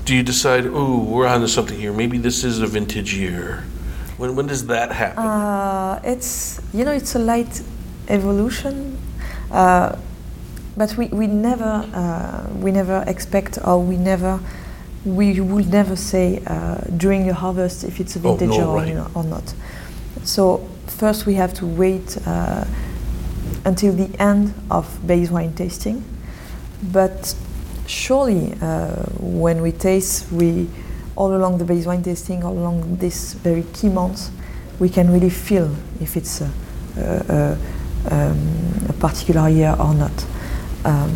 do 0.03 0.13
you 0.13 0.23
decide, 0.23 0.65
oh, 0.67 0.99
we're 1.01 1.25
onto 1.25 1.47
something 1.47 1.79
here? 1.79 1.93
Maybe 1.93 2.17
this 2.17 2.43
is 2.43 2.59
a 2.59 2.67
vintage 2.67 3.13
year. 3.13 3.63
When, 4.19 4.35
when 4.35 4.47
does 4.47 4.65
that 4.67 4.91
happen? 4.91 5.23
Uh, 5.23 6.01
it's 6.03 6.59
you 6.73 6.83
know 6.83 6.91
it's 6.91 7.15
a 7.15 7.19
light 7.19 7.61
evolution, 8.09 8.97
uh, 9.49 9.95
but 10.75 10.97
we, 10.97 11.07
we 11.07 11.25
never 11.25 11.85
uh, 11.93 12.49
we 12.59 12.71
never 12.71 13.01
expect 13.07 13.57
or 13.63 13.81
we 13.81 13.95
never 13.95 14.37
we 15.05 15.39
will 15.39 15.65
never 15.65 15.95
say 15.95 16.43
uh, 16.47 16.75
during 16.97 17.25
the 17.27 17.33
harvest 17.33 17.85
if 17.85 18.01
it's 18.01 18.17
a 18.17 18.19
Oh, 18.19 18.35
vintage 18.35 18.57
no, 18.57 18.71
or, 18.71 18.75
right. 18.75 18.87
you 18.89 18.95
know, 18.95 19.09
or 19.15 19.23
not. 19.23 19.53
So 20.25 20.67
first 20.87 21.25
we 21.25 21.35
have 21.35 21.53
to 21.53 21.65
wait 21.65 22.17
uh, 22.27 22.65
until 23.63 23.93
the 23.93 24.09
end 24.19 24.53
of 24.69 24.85
base 25.07 25.29
wine 25.31 25.53
tasting, 25.53 26.03
but 26.91 27.33
surely 27.87 28.53
uh, 28.61 28.95
when 29.21 29.61
we 29.61 29.71
taste 29.71 30.29
we 30.29 30.67
all 31.19 31.35
along 31.35 31.57
the 31.57 31.65
base 31.65 31.85
wine 31.85 32.01
tasting, 32.01 32.43
all 32.45 32.57
along 32.57 32.95
this 32.95 33.33
very 33.33 33.63
key 33.73 33.89
months, 33.89 34.31
we 34.79 34.87
can 34.87 35.11
really 35.11 35.29
feel 35.29 35.69
if 36.01 36.15
it's 36.15 36.39
a, 36.39 36.49
a, 36.97 37.57
a, 38.09 38.15
um, 38.15 38.85
a 38.87 38.93
particular 38.93 39.49
year 39.49 39.75
or 39.77 39.93
not. 39.93 40.25
Um, 40.85 41.11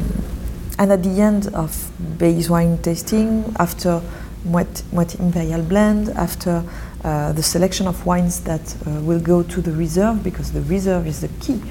and 0.77 0.91
at 0.91 1.03
the 1.03 1.21
end 1.21 1.47
of 1.55 1.89
base 2.17 2.49
wine 2.49 2.77
tasting, 2.79 3.55
after 3.57 4.01
Moët 4.45 5.19
Imperial 5.21 5.63
blend, 5.63 6.09
after 6.09 6.65
uh, 7.05 7.31
the 7.31 7.43
selection 7.43 7.87
of 7.87 8.05
wines 8.05 8.41
that 8.41 8.75
uh, 8.85 8.99
will 9.01 9.21
go 9.21 9.41
to 9.41 9.61
the 9.61 9.71
reserve, 9.71 10.21
because 10.21 10.51
the 10.51 10.61
reserve 10.63 11.07
is 11.07 11.21
the 11.21 11.29
key 11.39 11.61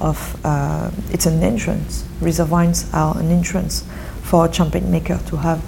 of, 0.00 0.40
uh, 0.46 0.90
it's 1.10 1.26
an 1.26 1.42
entrance. 1.42 2.06
Reserve 2.22 2.50
wines 2.50 2.88
are 2.94 3.18
an 3.18 3.30
entrance 3.30 3.84
for 4.22 4.46
a 4.46 4.52
champagne 4.52 4.90
maker 4.90 5.20
to 5.26 5.36
have 5.36 5.62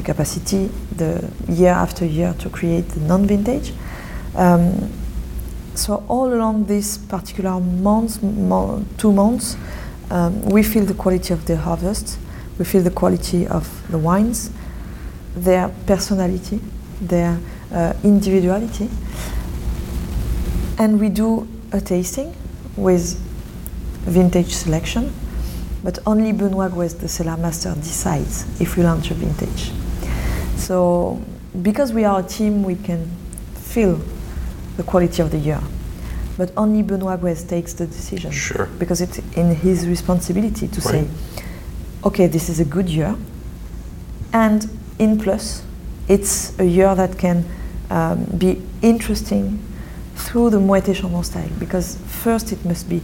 the 0.00 0.06
capacity, 0.06 0.70
the 0.96 1.30
year 1.48 1.72
after 1.72 2.04
year, 2.04 2.34
to 2.38 2.48
create 2.48 2.88
the 2.90 3.00
non-vintage. 3.00 3.72
Um, 4.34 4.90
so 5.74 6.04
all 6.08 6.32
along 6.32 6.66
these 6.66 6.98
particular 6.98 7.60
months, 7.60 8.22
mo- 8.22 8.84
two 8.96 9.12
months, 9.12 9.56
um, 10.10 10.42
we 10.42 10.62
feel 10.62 10.84
the 10.84 10.94
quality 10.94 11.32
of 11.32 11.44
the 11.46 11.56
harvest, 11.56 12.18
we 12.58 12.64
feel 12.64 12.82
the 12.82 12.90
quality 12.90 13.46
of 13.46 13.66
the 13.90 13.98
wines, 13.98 14.50
their 15.36 15.68
personality, 15.86 16.60
their 17.00 17.38
uh, 17.72 17.92
individuality, 18.02 18.88
and 20.78 20.98
we 20.98 21.08
do 21.08 21.46
a 21.72 21.80
tasting 21.80 22.34
with 22.76 23.18
vintage 24.06 24.54
selection, 24.54 25.12
but 25.84 25.98
only 26.06 26.32
Benoit 26.32 26.72
Gouez, 26.72 26.94
the 26.98 27.08
cellar 27.08 27.36
master, 27.36 27.74
decides 27.74 28.60
if 28.60 28.76
we 28.76 28.82
launch 28.82 29.10
a 29.10 29.14
vintage. 29.14 29.72
So, 30.60 31.20
because 31.62 31.92
we 31.92 32.04
are 32.04 32.20
a 32.20 32.22
team, 32.22 32.62
we 32.62 32.76
can 32.76 33.10
feel 33.54 33.98
the 34.76 34.82
quality 34.82 35.22
of 35.22 35.30
the 35.30 35.38
year. 35.38 35.60
But 36.36 36.52
only 36.56 36.82
Benoit 36.82 37.20
Gouez 37.20 37.44
takes 37.48 37.72
the 37.72 37.86
decision. 37.86 38.30
Sure. 38.30 38.66
Because 38.78 39.00
it's 39.00 39.18
in 39.36 39.54
his 39.54 39.88
responsibility 39.88 40.68
to 40.68 40.80
say, 40.80 41.08
okay, 42.04 42.26
this 42.26 42.48
is 42.48 42.60
a 42.60 42.64
good 42.64 42.88
year. 42.88 43.16
And 44.32 44.68
in 44.98 45.18
plus, 45.18 45.62
it's 46.08 46.58
a 46.58 46.64
year 46.64 46.94
that 46.94 47.18
can 47.18 47.44
um, 47.90 48.24
be 48.24 48.62
interesting 48.82 49.58
through 50.14 50.50
the 50.50 50.58
Moët 50.58 50.94
Chandon 50.94 51.24
style. 51.24 51.50
Because 51.58 51.96
first, 52.06 52.52
it 52.52 52.64
must 52.64 52.88
be 52.88 53.02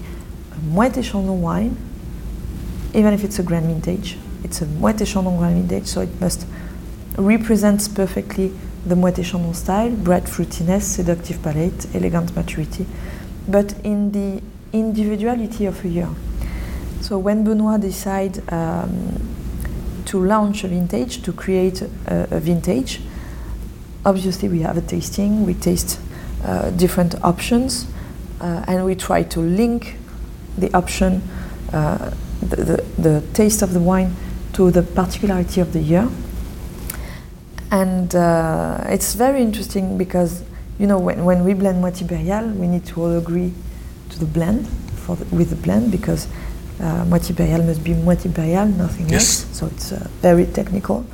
a 0.53 0.77
Moët 0.77 1.03
Chandon 1.03 1.41
wine, 1.41 1.77
even 2.95 3.15
if 3.15 3.25
it's 3.25 3.39
a 3.39 3.43
grand 3.43 3.67
vintage. 3.67 4.19
It's 4.45 4.61
a 4.63 4.67
Moët 4.67 5.05
Chandon 5.07 5.39
grand 5.39 5.57
vintage, 5.57 5.87
so 5.87 6.03
it 6.03 6.21
must 6.21 6.47
represent 7.17 7.95
perfectly 7.95 8.53
the 8.85 8.95
Moët 8.95 9.25
Chandon 9.25 9.55
style, 9.55 9.91
bright 9.91 10.25
fruitiness, 10.25 10.83
seductive 10.83 11.43
palate, 11.43 11.87
elegant 11.95 12.35
maturity, 12.37 12.87
but 13.49 13.75
in 13.85 14.13
the 14.13 14.43
individuality 14.73 15.67
of 15.67 15.85
a 15.85 15.89
year. 15.89 16.09
So 17.01 17.19
when 17.19 17.45
Benoit 17.45 17.81
decide 17.81 18.41
um, 18.53 19.21
to 20.07 20.25
launch 20.25 20.65
a 20.65 20.69
vintage, 20.69 21.23
to 21.23 21.33
create 21.33 21.83
a, 21.83 21.89
a 22.31 22.41
vintage, 22.41 23.01
obviously 24.05 24.49
we 24.49 24.61
have 24.61 24.77
a 24.77 24.83
tasting, 24.83 25.45
we 25.45 25.55
taste 25.55 25.99
uh, 26.45 26.71
different 26.71 27.15
options, 27.25 27.87
uh, 28.41 28.65
and 28.69 28.85
we 28.85 28.95
try 28.95 29.23
to 29.25 29.41
link 29.41 29.97
the 30.59 30.73
option, 30.77 31.23
uh, 31.73 32.11
the, 32.41 32.57
the, 32.57 32.85
the 32.99 33.23
taste 33.33 33.63
of 33.63 33.73
the 33.73 33.81
wine 33.81 34.15
to 34.53 34.71
the 34.71 34.83
particularity 34.83 35.61
of 35.61 35.73
the 35.73 35.81
year. 35.81 36.09
And 37.71 38.15
uh, 38.15 38.85
it's 38.89 39.15
very 39.15 39.43
interesting 39.43 39.99
because, 39.99 40.43
you 40.79 40.87
know, 40.87 40.99
when, 40.99 41.25
when 41.25 41.45
we 41.45 41.53
blend 41.55 41.83
Moët 41.83 42.03
Impérial, 42.03 42.55
we 42.57 42.67
need 42.69 42.87
to 42.87 43.03
all 43.03 43.17
agree 43.19 43.53
to 44.11 44.19
the 44.19 44.27
blend 44.27 44.67
for 44.69 45.17
the, 45.17 45.25
with 45.35 45.51
the 45.51 45.57
blend 45.57 45.91
because 45.91 46.27
uh, 46.81 47.05
Moët 47.07 47.31
Impérial 47.33 47.67
must 47.67 47.83
be 47.83 47.93
Moët 47.93 48.23
Impérial, 48.31 48.75
nothing 48.77 49.09
Yes. 49.09 49.45
else. 49.45 49.59
So 49.59 49.67
it's 49.67 49.93
uh, 49.93 50.07
very 50.23 50.47
technical. 50.47 51.05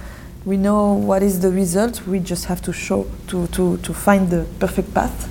We 0.45 0.57
know 0.57 0.93
what 0.95 1.23
is 1.23 1.41
the 1.41 1.51
result. 1.51 2.07
We 2.07 2.19
just 2.19 2.47
have 2.47 2.61
to 2.63 2.73
show 2.73 3.07
to, 3.29 3.47
to, 3.49 3.77
to 3.79 3.95
find 3.95 4.29
the 4.29 4.45
perfect 4.59 4.93
path 4.93 5.29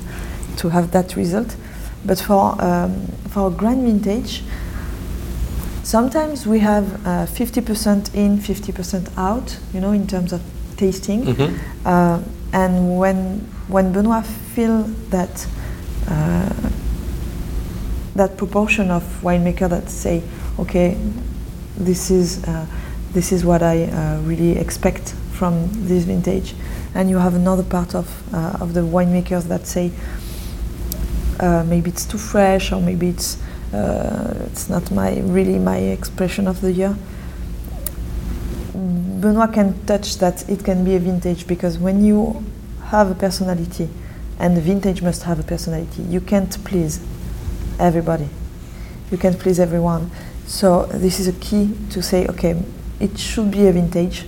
to 0.58 0.70
have 0.70 0.92
that 0.92 1.16
result. 1.16 1.56
But 2.06 2.20
for 2.20 2.56
um, 2.64 3.08
for 3.30 3.52
grand 3.52 3.84
vintage, 3.84 4.42
sometimes 5.84 6.48
we 6.48 6.60
have 6.60 7.06
uh, 7.06 7.26
50% 7.28 8.16
in, 8.16 8.38
50% 8.38 9.18
out. 9.18 9.58
You 9.74 9.82
know, 9.82 9.92
in 9.92 10.08
terms 10.08 10.34
of 10.34 10.42
tasting. 10.82 11.22
Mhm. 11.26 11.50
Uh, 11.86 12.20
and 12.54 12.74
when 13.02 13.18
when 13.70 13.92
Benoit 13.94 14.26
feel 14.56 14.84
that 15.10 15.48
uh, 16.10 16.50
that 18.16 18.36
proportion 18.38 18.92
of 18.92 19.04
winemaker 19.24 19.68
that 19.70 19.90
say, 19.90 20.22
okay, 20.60 20.98
this 21.86 22.10
is 22.12 22.44
uh, 22.44 22.66
this 23.14 23.32
is 23.32 23.44
what 23.44 23.62
I 23.62 23.84
uh, 23.84 24.20
really 24.30 24.58
expect 24.60 25.14
from 25.32 25.54
this 25.88 26.04
vintage, 26.04 26.54
and 26.96 27.10
you 27.10 27.20
have 27.20 27.36
another 27.36 27.64
part 27.64 27.96
of 27.96 28.08
uh, 28.34 28.64
of 28.64 28.74
the 28.74 28.82
winemakers 28.82 29.44
that 29.48 29.68
say 29.68 29.92
uh, 31.40 31.64
maybe 31.68 31.90
it's 31.90 32.06
too 32.06 32.18
fresh 32.18 32.72
or 32.72 32.82
maybe 32.82 33.08
it's 33.10 33.38
uh, 33.74 34.34
it's 34.52 34.70
not 34.70 34.92
my 34.92 35.20
really 35.36 35.60
my 35.60 35.78
expression 35.78 36.48
of 36.48 36.60
the 36.62 36.72
year. 36.72 36.96
Benoit 39.22 39.54
can 39.54 39.86
touch 39.86 40.18
that 40.18 40.50
it 40.50 40.64
can 40.64 40.84
be 40.84 40.96
a 40.96 41.00
vintage 41.00 41.48
because 41.48 41.78
when 41.78 42.04
you 42.04 42.44
have 42.86 43.12
a 43.12 43.16
personality, 43.16 43.90
and 44.42 44.58
vintage 44.58 45.04
must 45.04 45.24
have 45.24 45.40
a 45.40 45.44
personality, 45.44 46.02
you 46.02 46.20
can't 46.20 46.52
please 46.66 47.00
everybody. 47.80 48.28
You 49.12 49.18
can't 49.20 49.38
please 49.38 49.60
everyone. 49.60 50.10
So 50.48 50.88
this 50.88 51.20
is 51.20 51.28
a 51.28 51.34
key 51.34 51.78
to 51.92 52.02
say, 52.02 52.28
okay, 52.28 52.60
it 53.00 53.20
should 53.20 53.52
be 53.52 53.68
a 53.68 53.72
vintage 53.72 54.26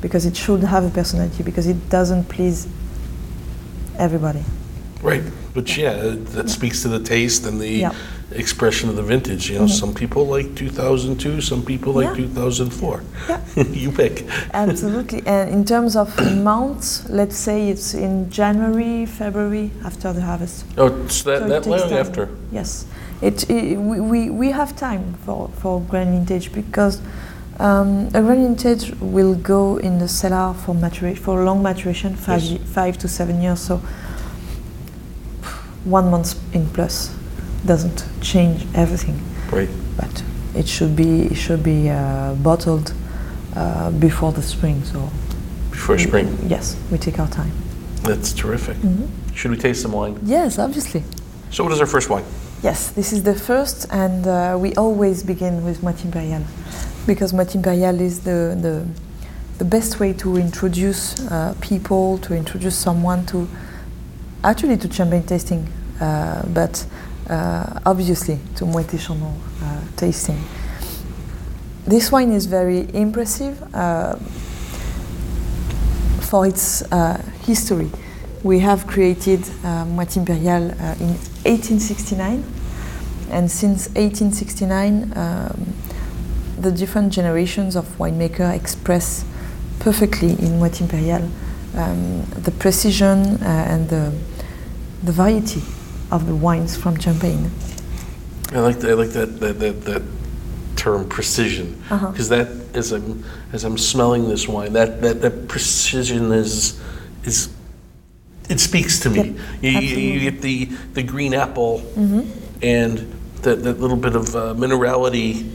because 0.00 0.24
it 0.24 0.34
should 0.34 0.62
have 0.62 0.84
a 0.84 0.90
personality 0.90 1.42
because 1.42 1.66
it 1.66 1.90
doesn't 1.90 2.24
please 2.24 2.68
everybody. 3.98 4.42
Right, 5.02 5.24
but 5.60 5.76
yeah, 5.76 6.14
that 6.34 6.48
speaks 6.48 6.82
to 6.82 6.88
the 6.88 6.98
taste 7.00 7.46
and 7.46 7.60
the 7.60 7.68
Yeah. 7.68 7.92
expression 8.32 8.88
of 8.88 8.96
the 8.96 9.02
vintage. 9.02 9.50
You 9.50 9.58
know, 9.58 9.66
some 9.66 9.92
people 9.92 10.24
like 10.36 10.54
2002, 10.54 11.40
some 11.40 11.62
people 11.62 11.92
like 11.92 12.08
Yeah. 12.18 12.26
2004. 12.26 13.02
Yeah. 13.28 13.40
you 13.82 13.92
pick. 13.92 14.24
Absolutely. 14.54 15.22
And 15.26 15.50
in 15.50 15.64
terms 15.64 15.96
of 15.96 16.08
months, 16.52 17.08
let's 17.08 17.36
say 17.36 17.68
it's 17.68 17.92
in 17.94 18.30
January, 18.30 19.06
February 19.06 19.70
after 19.84 20.12
the 20.14 20.22
harvest. 20.22 20.64
Oh, 20.78 20.86
it's 21.04 21.22
that, 21.24 21.38
So 21.40 21.44
it 21.44 21.48
that 21.48 21.62
takes 21.64 21.80
long 21.82 21.90
time. 21.90 21.98
after. 22.06 22.28
Yes, 22.52 22.86
it, 23.20 23.44
we, 23.48 24.00
we, 24.00 24.30
we 24.30 24.50
have 24.52 24.74
time 24.76 25.14
for, 25.26 25.48
for 25.60 25.80
grand 25.90 26.10
vintage 26.10 26.52
because 26.52 27.00
um, 27.58 28.06
a 28.14 28.22
grand 28.22 28.42
vintage 28.48 28.94
will 29.00 29.34
go 29.34 29.76
in 29.76 29.98
the 29.98 30.08
cellar 30.08 30.54
for 30.54 30.74
maturate 30.74 31.18
for 31.18 31.44
long 31.44 31.62
maturation, 31.62 32.16
five, 32.16 32.42
ye- 32.42 32.58
five 32.58 32.96
to 32.98 33.08
seven 33.08 33.42
years. 33.42 33.60
So 33.60 33.80
one 35.84 36.10
month 36.10 36.34
in 36.54 36.66
plus 36.70 37.14
doesn't 37.66 38.04
change 38.20 38.66
everything, 38.74 39.20
Right. 39.50 39.68
but 39.96 40.22
it 40.54 40.66
should 40.68 40.94
be 40.96 41.22
it 41.26 41.36
should 41.36 41.62
be 41.62 41.90
uh, 41.90 42.34
bottled 42.42 42.92
uh, 43.56 43.90
before 43.90 44.32
the 44.32 44.42
spring. 44.42 44.82
So 44.84 45.08
Before 45.70 45.98
spring. 45.98 46.36
yes, 46.48 46.76
we 46.90 46.98
take 46.98 47.18
our 47.18 47.28
time. 47.28 47.52
That's 48.02 48.32
terrific. 48.32 48.76
Mm-hmm. 48.78 49.34
Should 49.34 49.50
we 49.50 49.56
taste 49.56 49.82
some 49.82 49.92
wine? 49.92 50.18
Yes, 50.24 50.58
obviously. 50.58 51.02
So, 51.50 51.64
what 51.64 51.72
is 51.72 51.80
our 51.80 51.86
first 51.86 52.08
wine? 52.10 52.24
Yes, 52.62 52.90
this 52.90 53.12
is 53.12 53.22
the 53.22 53.34
first, 53.34 53.86
and 53.90 54.26
uh, 54.26 54.56
we 54.60 54.74
always 54.74 55.22
begin 55.22 55.64
with 55.64 55.80
Moët 55.80 56.02
Impérial 56.04 56.42
because 57.06 57.32
Moët 57.32 57.54
Impérial 57.60 57.98
is 58.00 58.20
the, 58.20 58.56
the, 58.60 58.86
the 59.58 59.64
best 59.64 59.98
way 59.98 60.12
to 60.14 60.36
introduce 60.36 61.18
uh, 61.30 61.54
people, 61.60 62.18
to 62.18 62.34
introduce 62.34 62.76
someone 62.76 63.24
to 63.26 63.48
actually 64.42 64.76
to 64.78 64.92
champagne 64.92 65.22
tasting, 65.22 65.68
uh, 66.00 66.42
but 66.48 66.86
uh, 67.28 67.80
obviously 67.86 68.38
to 68.56 68.64
Moët 68.64 68.98
Chandon 68.98 69.34
uh, 69.62 69.80
tasting. 69.96 70.42
This 71.86 72.10
wine 72.12 72.32
is 72.32 72.46
very 72.46 72.88
impressive 72.94 73.62
uh, 73.74 74.16
for 76.30 76.46
its 76.46 76.82
uh, 76.92 77.20
history. 77.42 77.90
We 78.42 78.60
have 78.60 78.86
created 78.86 79.40
Moët 79.62 80.16
Impérial 80.16 80.70
in 81.00 81.16
1869, 81.44 82.44
and 83.30 83.50
since 83.50 83.88
1869, 83.88 85.12
um, 85.16 85.74
the 86.58 86.72
different 86.72 87.12
generations 87.12 87.76
of 87.76 87.84
winemaker 87.98 88.54
express 88.54 89.24
perfectly 89.80 90.30
in 90.30 90.58
Moët 90.58 90.80
Impérial 90.80 91.28
um, 91.74 92.24
the 92.42 92.50
precision 92.50 93.18
uh, 93.42 93.66
and 93.68 93.88
the, 93.88 94.12
the 95.02 95.12
variety 95.12 95.62
of 96.10 96.26
the 96.26 96.34
wines 96.34 96.76
from 96.76 96.98
Champagne. 96.98 97.50
I 98.52 98.58
like 98.60 98.78
that, 98.80 98.90
I 98.90 98.94
like 98.94 99.10
that, 99.10 99.40
that, 99.40 99.58
that, 99.60 99.84
that 99.84 100.02
term 100.76 101.08
precision 101.08 101.80
Uh-huh. 101.90 102.10
because 102.10 102.28
that 102.30 102.48
as 102.74 102.92
I'm 102.92 103.22
as 103.52 103.64
I'm 103.64 103.76
smelling 103.76 104.28
this 104.28 104.48
wine 104.48 104.72
that 104.72 105.02
that, 105.02 105.20
that 105.20 105.46
precision 105.48 106.32
is 106.32 106.80
is 107.24 107.50
it 108.48 108.58
speaks 108.60 108.98
to 109.00 109.10
me. 109.10 109.36
You, 109.60 109.70
you, 109.70 110.20
get 110.30 110.40
the 110.42 110.64
the 110.94 111.02
green 111.02 111.34
apple 111.34 111.82
and 112.62 112.98
that, 113.42 113.62
that 113.62 113.78
little 113.80 113.96
bit 113.96 114.16
of 114.16 114.34
uh, 114.34 114.54
minerality, 114.54 115.48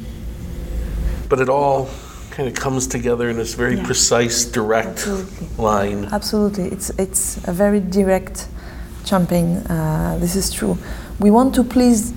but 1.28 1.40
it 1.40 1.50
all 1.50 1.90
kind 2.32 2.48
of 2.48 2.54
comes 2.56 2.86
together 2.88 3.30
in 3.30 3.38
this 3.38 3.54
very 3.56 3.76
Yeah. 3.78 3.86
precise, 3.86 4.46
direct 4.46 5.00
Absolutely. 5.00 5.48
line. 5.58 6.06
Absolutely, 6.12 6.66
it's 6.66 6.90
it's 7.00 7.38
a 7.48 7.52
very 7.54 7.80
direct 7.80 8.48
champagne. 9.06 9.58
Uh, 9.58 10.18
this 10.20 10.36
is 10.36 10.52
true. 10.52 10.78
We 11.20 11.32
want 11.32 11.56
to 11.56 11.64
please 11.64 12.14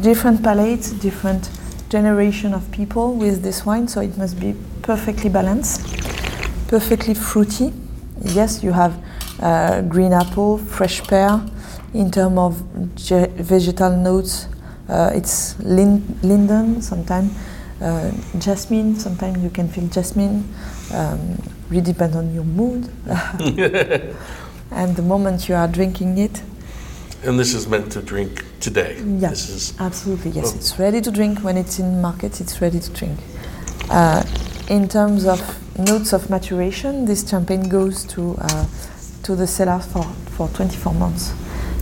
different 0.00 0.42
palates, 0.42 0.90
different 0.90 1.50
generation 1.88 2.52
of 2.52 2.70
people 2.70 3.14
with 3.14 3.42
this 3.42 3.64
wine, 3.64 3.88
so 3.88 4.00
it 4.00 4.16
must 4.18 4.38
be 4.40 4.54
perfectly 4.82 5.30
balanced, 5.30 5.80
perfectly 6.68 7.14
fruity. 7.14 7.72
Yes, 8.22 8.62
you 8.62 8.72
have 8.72 9.02
uh, 9.40 9.82
green 9.82 10.12
apple, 10.12 10.58
fresh 10.58 11.02
pear. 11.02 11.40
In 11.94 12.10
terms 12.10 12.38
of 12.38 12.62
ge- 12.96 13.30
vegetal 13.40 13.96
notes, 13.96 14.48
uh, 14.88 15.12
it's 15.14 15.58
lin- 15.60 16.18
linden, 16.22 16.82
sometimes 16.82 17.32
uh, 17.80 18.10
jasmine. 18.38 18.96
Sometimes 18.96 19.42
you 19.42 19.50
can 19.50 19.68
feel 19.68 19.86
jasmine. 19.88 20.44
Um, 20.92 21.38
really 21.70 21.82
depends 21.82 22.14
on 22.16 22.32
your 22.32 22.44
mood 22.44 22.88
and 24.70 24.96
the 24.96 25.02
moment 25.02 25.48
you 25.48 25.54
are 25.54 25.68
drinking 25.68 26.18
it. 26.18 26.42
And 27.24 27.38
this 27.38 27.54
is 27.54 27.66
meant 27.66 27.90
to 27.92 28.02
drink 28.02 28.44
today. 28.60 28.96
Yes, 29.04 29.46
This 29.46 29.48
is 29.48 29.80
Absolutely, 29.80 30.30
yes. 30.32 30.52
Oh. 30.52 30.56
It's 30.56 30.78
ready 30.78 31.00
to 31.00 31.10
drink 31.10 31.40
when 31.40 31.56
it's 31.56 31.78
in 31.78 32.00
market. 32.00 32.40
It's 32.40 32.60
ready 32.60 32.80
to 32.80 32.90
drink. 32.92 33.18
Uh, 33.90 34.22
in 34.68 34.88
terms 34.88 35.26
of 35.26 35.40
notes 35.78 36.12
of 36.12 36.28
maturation, 36.30 37.04
this 37.04 37.28
champagne 37.28 37.68
goes 37.68 38.04
to 38.04 38.36
uh, 38.40 38.66
to 39.22 39.34
the 39.34 39.46
cellar 39.46 39.80
for, 39.80 40.04
for 40.36 40.48
24 40.48 40.94
months. 40.94 41.34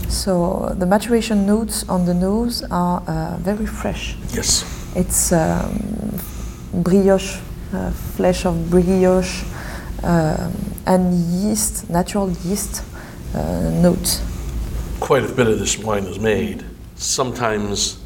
So 0.09 0.73
the 0.77 0.85
maturation 0.85 1.45
notes 1.45 1.87
on 1.87 2.05
the 2.05 2.13
nose 2.13 2.63
are 2.71 3.01
uh, 3.07 3.37
very 3.37 3.65
fresh. 3.67 4.15
yes. 4.33 4.65
It's 4.95 5.31
um, 5.31 6.19
brioche, 6.73 7.39
uh, 7.73 7.91
flesh 7.91 8.45
of 8.45 8.69
brioche, 8.69 9.43
and 10.03 11.13
yeast, 11.13 11.89
natural 11.89 12.29
yeast 12.31 12.83
uh, 13.33 13.69
notes. 13.81 14.21
quite 14.99 15.23
a 15.23 15.31
bit 15.33 15.47
of 15.47 15.59
this 15.59 15.77
wine 15.77 16.03
is 16.05 16.19
made. 16.19 16.63
Sometimes 16.95 17.99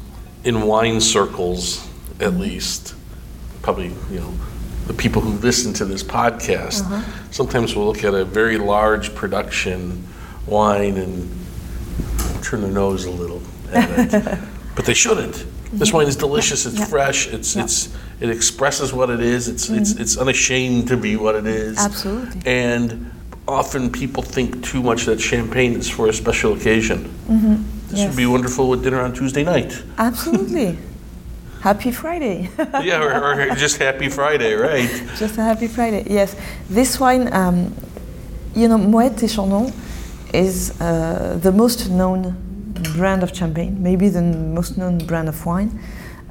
in 0.44 0.62
wine 0.62 1.00
circles, 1.00 1.86
at 2.20 2.34
least, 2.34 2.94
probably, 3.62 3.92
you 4.10 4.20
know, 4.20 4.32
the 4.86 4.94
people 4.94 5.22
who 5.22 5.30
listen 5.38 5.72
to 5.74 5.84
this 5.84 6.02
podcast, 6.02 7.04
sometimes 7.30 7.76
will 7.76 7.86
look 7.86 8.02
at 8.02 8.14
a 8.14 8.24
very 8.24 8.58
large 8.58 9.14
production 9.14 10.04
wine 10.46 10.96
and 10.96 11.30
turn 12.42 12.60
their 12.62 12.72
nose 12.72 13.04
a 13.04 13.10
little 13.10 13.40
at 13.72 14.14
it. 14.14 14.38
but 14.74 14.84
they 14.84 14.94
shouldn't. 14.94 15.46
This 15.72 15.92
wine 15.92 16.08
is 16.08 16.16
delicious. 16.16 16.66
It's 16.66 16.88
fresh. 16.88 17.28
It's 17.28 17.56
it's 17.56 17.96
it 18.20 18.30
expresses 18.30 18.92
what 18.92 19.10
it 19.10 19.20
is. 19.20 19.48
It's 19.48 19.68
it's 19.70 19.92
it's 19.92 20.16
unashamed 20.16 20.88
to 20.88 20.96
be 20.96 21.16
what 21.16 21.34
it 21.34 21.46
is. 21.46 21.78
Absolutely. 21.78 22.42
And 22.44 23.12
often 23.46 23.90
people 23.90 24.22
think 24.22 24.64
too 24.64 24.82
much 24.82 25.04
that 25.06 25.20
champagne 25.20 25.74
is 25.74 25.88
for 25.88 26.08
a 26.08 26.12
special 26.12 26.52
occasion. 26.54 27.04
This 27.88 27.98
yes. 27.98 28.08
would 28.08 28.16
be 28.16 28.26
wonderful 28.26 28.68
with 28.68 28.84
dinner 28.84 29.00
on 29.00 29.12
Tuesday 29.12 29.44
night. 29.44 29.82
Absolutely. 29.98 30.78
happy 31.60 31.90
Friday. 31.90 32.48
yeah, 32.82 33.02
or, 33.02 33.50
or 33.50 33.54
just 33.54 33.78
Happy 33.78 34.08
Friday, 34.08 34.54
right? 34.54 34.88
Just 35.16 35.38
a 35.38 35.42
happy 35.42 35.68
Friday. 35.68 36.06
Yes, 36.08 36.34
this 36.68 36.98
wine, 36.98 37.32
um, 37.32 37.74
you 38.54 38.68
know, 38.68 38.78
Moët 38.78 39.22
et 39.22 39.28
Chandon 39.28 39.72
is 40.32 40.80
uh, 40.80 41.38
the 41.42 41.52
most 41.52 41.90
known 41.90 42.49
brand 42.94 43.22
of 43.22 43.34
champagne, 43.34 43.82
maybe 43.82 44.08
the 44.08 44.22
most 44.22 44.76
known 44.78 44.98
brand 44.98 45.28
of 45.28 45.44
wine. 45.46 45.78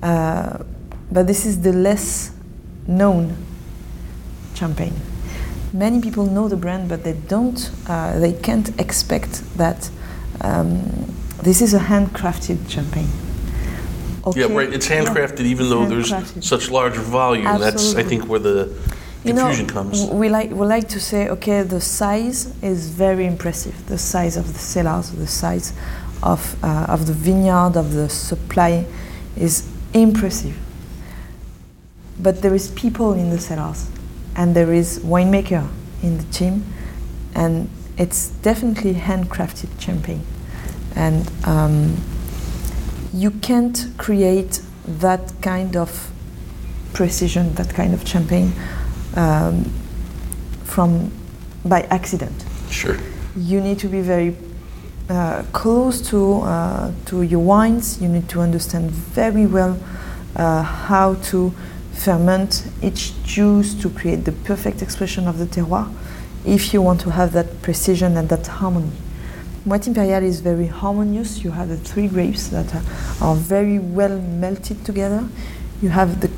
Uh, 0.02 0.64
but 1.12 1.28
this 1.28 1.46
is 1.46 1.62
the 1.62 1.74
less 1.74 2.32
known 2.88 3.36
champagne. 4.54 4.94
Many 5.74 6.02
people 6.02 6.26
know 6.26 6.48
the 6.48 6.58
brand, 6.58 6.90
but 6.90 7.04
they 7.04 7.14
don't, 7.14 7.72
uh, 7.88 8.20
they 8.20 8.34
can't 8.34 8.70
expect 8.80 9.44
that 9.58 9.90
um, 10.42 10.82
this 11.44 11.62
is 11.62 11.74
a 11.74 11.80
handcrafted 11.80 12.70
champagne. 12.70 13.10
Yeah, 14.36 14.48
right. 14.48 14.72
It's 14.72 14.90
yeah. 14.90 15.04
handcrafted, 15.04 15.42
even 15.42 15.70
though 15.70 15.86
there's 15.86 16.14
such 16.46 16.70
large 16.70 16.96
volume. 16.96 17.46
That's, 17.46 17.96
I 17.96 18.04
think, 18.04 18.28
where 18.28 18.40
the 18.40 18.76
You 19.24 19.34
know, 19.34 19.48
confusion 19.48 19.68
comes. 19.68 20.06
we 20.06 20.30
like 20.30 20.50
we 20.52 20.66
like 20.66 20.88
to 20.90 21.00
say, 21.00 21.28
okay, 21.30 21.64
the 21.64 21.82
size 21.82 22.54
is 22.62 22.90
very 22.90 23.26
impressive. 23.26 23.76
The 23.88 23.98
size 23.98 24.38
of 24.38 24.46
the 24.54 24.60
cellars, 24.60 25.12
the 25.12 25.28
size 25.28 25.74
of 26.22 26.56
uh, 26.64 26.86
of 26.90 27.06
the 27.08 27.14
vineyard, 27.14 27.78
of 27.78 27.94
the 27.94 28.10
supply, 28.10 28.86
is 29.38 29.68
impressive. 29.94 30.58
But 32.20 32.42
there 32.42 32.54
is 32.54 32.72
people 32.72 33.14
in 33.14 33.30
the 33.30 33.40
cellars, 33.40 33.90
and 34.36 34.56
there 34.56 34.74
is 34.74 35.00
winemaker 35.00 35.68
in 36.04 36.18
the 36.18 36.26
team, 36.26 36.66
and 37.36 37.70
it's 37.98 38.30
definitely 38.42 38.94
handcrafted 38.94 39.80
champagne, 39.80 40.24
and 40.96 41.32
um, 41.46 41.98
you 43.14 43.32
can't 43.32 43.88
create 43.98 44.62
that 44.86 45.34
kind 45.42 45.76
of 45.76 46.12
precision, 46.94 47.54
that 47.56 47.74
kind 47.74 47.94
of 47.94 48.08
champagne 48.08 48.52
um, 49.16 49.64
from 50.64 51.12
by 51.66 51.82
accident. 51.84 52.46
Sure. 52.70 52.98
You 53.38 53.62
need 53.62 53.80
to 53.80 53.88
be 53.88 54.02
very 54.02 54.36
uh, 55.10 55.44
close 55.52 56.02
to 56.10 56.42
uh, 56.42 56.92
to 57.06 57.24
your 57.24 57.40
wines. 57.40 58.00
You 58.02 58.08
need 58.08 58.30
to 58.30 58.42
understand 58.42 58.92
very 58.92 59.46
well 59.46 59.78
uh, 60.36 60.62
how 60.62 61.16
to 61.32 61.52
ferment 61.94 62.68
each 62.82 63.12
juice 63.24 63.74
to 63.82 63.90
create 63.90 64.24
the 64.26 64.32
perfect 64.32 64.82
expression 64.82 65.28
of 65.28 65.38
the 65.38 65.46
terroir. 65.46 65.92
If 66.46 66.74
you 66.74 66.82
want 66.82 67.02
to 67.02 67.10
have 67.12 67.34
that 67.34 67.62
precision 67.62 68.18
and 68.18 68.30
that 68.30 68.48
harmony. 68.48 68.92
Moët 69.68 69.88
Impérial 69.88 70.24
is 70.24 70.40
very 70.40 70.68
harmonious. 70.68 71.44
You 71.44 71.52
have 71.52 71.68
the 71.68 71.78
three 71.78 72.08
grapes 72.08 72.48
that 72.48 72.74
are, 73.22 73.36
very 73.36 73.78
well 73.78 74.18
melted 74.18 74.86
together. 74.86 75.28
You 75.82 75.90
have 75.90 76.22
the, 76.22 76.32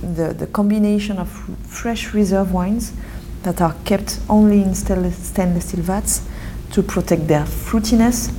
the, 0.00 0.32
the 0.34 0.46
combination 0.46 1.18
of 1.18 1.28
fresh 1.66 2.14
reserve 2.14 2.52
wines 2.52 2.92
that 3.42 3.60
are 3.60 3.74
kept 3.84 4.20
only 4.28 4.62
in 4.62 4.74
stainless, 4.74 5.16
stainless 5.16 5.68
steel 5.70 5.82
vats 5.82 6.22
to 6.74 6.82
protect 6.82 7.28
their 7.28 7.44
fruitiness. 7.44 8.34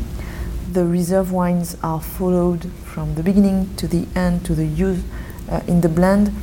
The 0.73 0.85
reserve 0.85 1.31
wines 1.31 1.77
are 1.81 2.01
followed 2.01 2.69
from 2.83 3.15
the 3.15 3.23
beginning 3.23 3.73
to 3.77 3.87
the 3.87 4.05
end 4.13 4.45
to 4.45 4.53
the 4.53 4.65
use 4.65 5.01
uh, 5.49 5.61
in 5.67 5.79
the 5.79 5.87
blend 5.87 6.33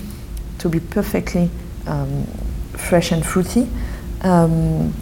to 0.61 0.71
be 0.71 0.81
perfectly 0.81 1.51
um, 1.87 2.25
fresh 2.73 3.13
and 3.13 3.25
fruity. 3.25 3.69
Um, 4.23 4.95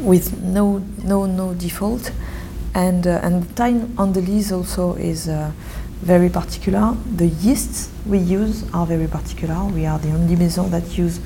with 0.00 0.42
no 0.42 0.78
no 1.04 1.26
no 1.26 1.54
default 1.54 2.12
and 2.74 3.06
uh, 3.06 3.20
and 3.22 3.42
the 3.42 3.54
time 3.54 3.92
on 3.98 4.12
the 4.12 4.20
lees 4.20 4.52
also 4.52 4.94
is 4.94 5.28
uh, 5.28 5.50
very 6.02 6.28
particular 6.28 6.96
the 7.16 7.26
yeasts 7.26 7.90
we 8.06 8.18
use 8.18 8.64
are 8.72 8.86
very 8.86 9.08
particular 9.08 9.64
we 9.74 9.86
are 9.86 9.98
the 9.98 10.10
only 10.10 10.36
maison 10.36 10.70
that 10.70 10.96
use 10.96 11.18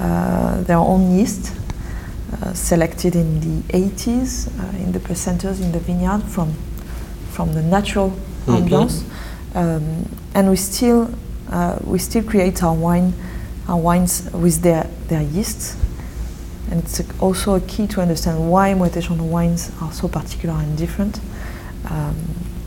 uh, 0.00 0.60
their 0.62 0.78
own 0.78 1.16
yeast 1.16 1.52
selected 2.54 3.14
in 3.16 3.40
the 3.40 3.72
80s 3.72 4.48
uh, 4.48 4.76
in 4.84 4.92
the 4.92 4.98
placenters 5.00 5.60
in 5.60 5.72
the 5.72 5.78
vineyard 5.80 6.22
from 6.22 6.52
from 7.30 7.52
the 7.54 7.62
natural 7.62 8.10
ambiance 8.46 9.02
um, 9.54 10.06
and 10.34 10.48
we 10.50 10.56
still 10.56 11.08
uh, 11.50 11.78
we 11.84 11.98
still 11.98 12.22
create 12.22 12.62
our 12.62 12.74
wine 12.74 13.12
our 13.68 13.78
wines 13.78 14.28
with 14.32 14.60
their 14.62 14.84
their 15.08 15.22
yeasts 15.22 15.76
and 16.70 16.82
it's 16.82 17.00
a- 17.00 17.04
also 17.20 17.54
a 17.54 17.60
key 17.60 17.86
to 17.86 18.00
understand 18.00 18.50
why 18.50 18.74
Moët 18.74 19.00
Chandon 19.02 19.30
wines 19.30 19.70
are 19.80 19.92
so 19.92 20.08
particular 20.08 20.54
and 20.56 20.76
different. 20.76 21.20
Um, 21.90 22.16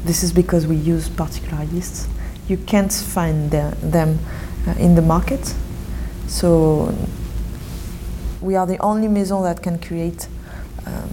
this 0.05 0.23
is 0.23 0.31
because 0.31 0.65
we 0.65 0.77
use 0.77 1.09
particular 1.09 1.63
yeasts. 1.65 2.07
You 2.47 2.55
can't 2.57 2.93
find 2.93 3.51
the, 3.51 3.75
them 3.81 4.17
uh, 4.65 4.71
in 4.79 4.95
the 4.95 5.01
market. 5.01 5.53
So 6.27 6.95
we 8.41 8.55
are 8.55 8.65
the 8.67 8.77
only 8.79 9.07
maison 9.07 9.43
that 9.43 9.61
can 9.61 9.77
create 9.79 10.27
um, 10.85 11.09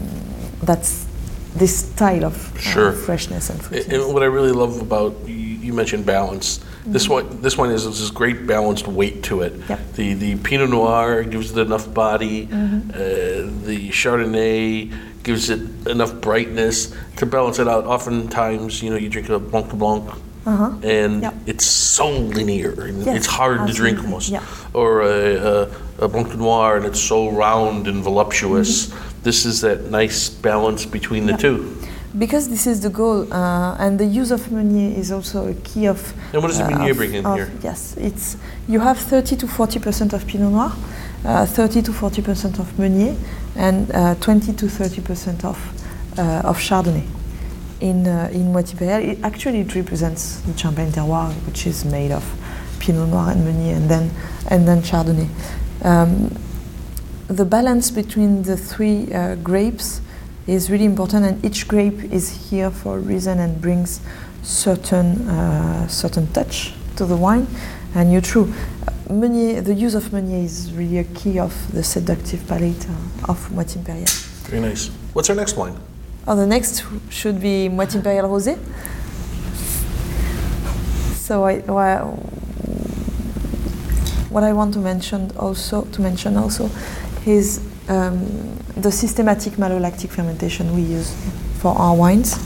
that's 0.62 1.06
this 1.54 1.88
style 1.88 2.24
of 2.24 2.54
uh, 2.56 2.58
Sure. 2.60 2.92
freshness 2.92 3.50
and 3.50 3.60
And 3.92 4.12
what 4.14 4.22
I 4.22 4.26
really 4.26 4.52
love 4.52 4.80
about 4.80 5.14
you, 5.26 5.34
you 5.34 5.72
mentioned 5.72 6.04
balance. 6.04 6.60
This 6.86 7.08
one, 7.08 7.40
this 7.42 7.56
wine 7.58 7.70
has 7.70 7.84
this 7.84 8.10
great 8.10 8.46
balanced 8.46 8.86
weight 8.86 9.22
to 9.24 9.42
it. 9.42 9.52
Mm-hmm. 9.54 9.72
Yep. 9.72 9.92
The 9.94 10.14
the 10.14 10.36
Pinot 10.36 10.70
Noir 10.70 11.24
gives 11.24 11.50
it 11.50 11.58
enough 11.58 11.92
body. 11.92 12.46
Mm-hmm. 12.46 12.90
Uh, 12.90 13.64
the 13.66 13.88
Chardonnay 13.90 14.92
gives 15.24 15.50
it 15.50 15.60
enough 15.88 16.20
brightness 16.20 16.94
to 17.16 17.26
balance 17.26 17.58
it 17.58 17.66
out. 17.66 17.84
Oftentimes, 17.86 18.82
you 18.82 18.90
know, 18.90 18.96
you 18.96 19.08
drink 19.08 19.28
a 19.28 19.38
Blanc 19.40 19.68
de 19.70 19.74
Blanc, 19.76 20.04
Uh-huh. 20.46 20.70
and 20.82 21.22
Yep. 21.22 21.34
it's 21.46 21.66
so 21.66 22.08
linear 22.36 22.72
and 22.86 23.04
Yes, 23.04 23.16
it's 23.16 23.26
hard 23.26 23.66
to 23.68 23.72
drink 23.72 23.98
almost. 24.04 24.28
Yeah. 24.30 24.42
Or 24.74 25.02
a, 25.02 25.34
a, 25.52 25.68
a 26.04 26.08
Blanc 26.08 26.28
de 26.30 26.36
Noir, 26.36 26.76
and 26.76 26.84
it's 26.86 27.00
so 27.00 27.30
round 27.30 27.88
and 27.88 28.02
voluptuous. 28.04 28.92
This 29.22 29.44
is 29.44 29.60
that 29.62 29.90
nice 29.90 30.28
balance 30.28 30.86
between 30.86 31.26
the 31.26 31.32
Mm-hmm. 31.32 31.56
Yeah. 31.56 31.80
two. 31.82 32.18
Because 32.18 32.48
this 32.48 32.66
is 32.66 32.80
the 32.80 32.88
goal, 32.90 33.26
uh, 33.32 33.76
and 33.84 33.98
the 33.98 34.06
use 34.20 34.30
of 34.30 34.50
Meunier 34.50 34.96
is 34.98 35.10
also 35.12 35.48
a 35.48 35.54
key 35.54 35.86
of. 35.88 35.98
And 36.32 36.40
what 36.42 36.48
does 36.52 36.60
uh, 36.60 36.68
Meunier 36.70 36.92
of- 36.92 36.96
bring 36.96 37.14
in 37.14 37.26
of- 37.26 37.36
here? 37.36 37.50
Yes, 37.62 37.94
it's 37.98 38.36
you 38.68 38.80
have 38.80 38.98
30 38.98 39.36
to 39.36 39.46
40 39.46 39.78
percent 39.80 40.12
of 40.14 40.24
Pinot 40.26 40.50
Noir, 40.52 40.72
uh, 41.24 41.44
30 41.44 41.82
to 41.82 41.92
40 41.92 42.22
percent 42.22 42.58
of 42.58 42.66
Meunier, 42.78 43.14
and 43.56 43.90
uh, 43.90 44.14
20 44.20 44.52
to 44.54 44.68
30 44.68 45.02
percent 45.02 45.44
of 45.44 45.58
uh, 46.18 46.48
of 46.50 46.56
Chardonnay. 46.58 47.02
In 47.80 48.06
uh, 48.06 48.30
in 48.32 48.52
Moët 48.54 48.72
Impérial, 48.72 49.04
it 49.04 49.18
actually 49.22 49.60
it 49.60 49.74
represents 49.74 50.40
the 50.40 50.56
Champagne 50.56 50.90
terroir, 50.90 51.30
which 51.46 51.66
is 51.66 51.84
made 51.84 52.10
of 52.10 52.24
Pinot 52.78 53.08
Noir 53.10 53.32
and 53.32 53.44
Meunier, 53.44 53.76
and 53.76 53.90
then 53.90 54.10
and 54.48 54.66
then 54.66 54.80
Chardonnay. 54.80 55.28
Um, 55.84 56.34
the 57.28 57.44
balance 57.44 57.90
between 57.90 58.44
the 58.44 58.56
three 58.56 59.12
uh, 59.12 59.34
grapes 59.36 60.00
is 60.46 60.70
really 60.70 60.86
important, 60.86 61.26
and 61.26 61.44
each 61.44 61.68
grape 61.68 62.10
is 62.10 62.50
here 62.50 62.70
for 62.70 62.96
a 62.96 63.00
reason 63.00 63.40
and 63.40 63.60
brings 63.60 64.00
certain 64.42 65.28
uh, 65.28 65.86
certain 65.86 66.26
touch 66.32 66.72
to 66.96 67.04
the 67.04 67.16
wine. 67.16 67.46
And 67.94 68.10
you're 68.10 68.22
true, 68.22 68.54
Meunier, 69.10 69.60
the 69.60 69.74
use 69.74 69.94
of 69.94 70.14
Meunier 70.14 70.44
is 70.44 70.72
really 70.72 70.98
a 70.98 71.04
key 71.04 71.38
of 71.38 71.52
the 71.72 71.82
seductive 71.82 72.46
palette 72.46 72.88
uh, 72.88 73.32
of 73.32 73.50
Moët 73.50 73.76
Impérial. 73.76 74.08
Very 74.48 74.62
nice. 74.62 74.88
What's 75.12 75.28
our 75.28 75.36
next 75.36 75.56
wine? 75.56 75.76
Oh, 76.28 76.34
the 76.34 76.46
next 76.46 76.82
should 77.08 77.40
be 77.40 77.68
Moët 77.68 77.94
Impérial 77.94 78.28
Rosé. 78.28 78.58
So 81.16 81.44
I, 81.44 81.58
wha- 81.60 82.04
what 84.30 84.42
I 84.42 84.52
want 84.52 84.74
to 84.74 84.80
mention 84.80 85.30
also 85.36 85.82
to 85.82 86.00
mention 86.00 86.36
also 86.36 86.68
is 87.26 87.60
um, 87.88 88.26
the 88.76 88.90
systematic 88.90 89.54
malolactic 89.54 90.10
fermentation 90.10 90.74
we 90.74 90.82
use 90.82 91.14
for 91.60 91.76
our 91.78 91.94
wines. 91.94 92.36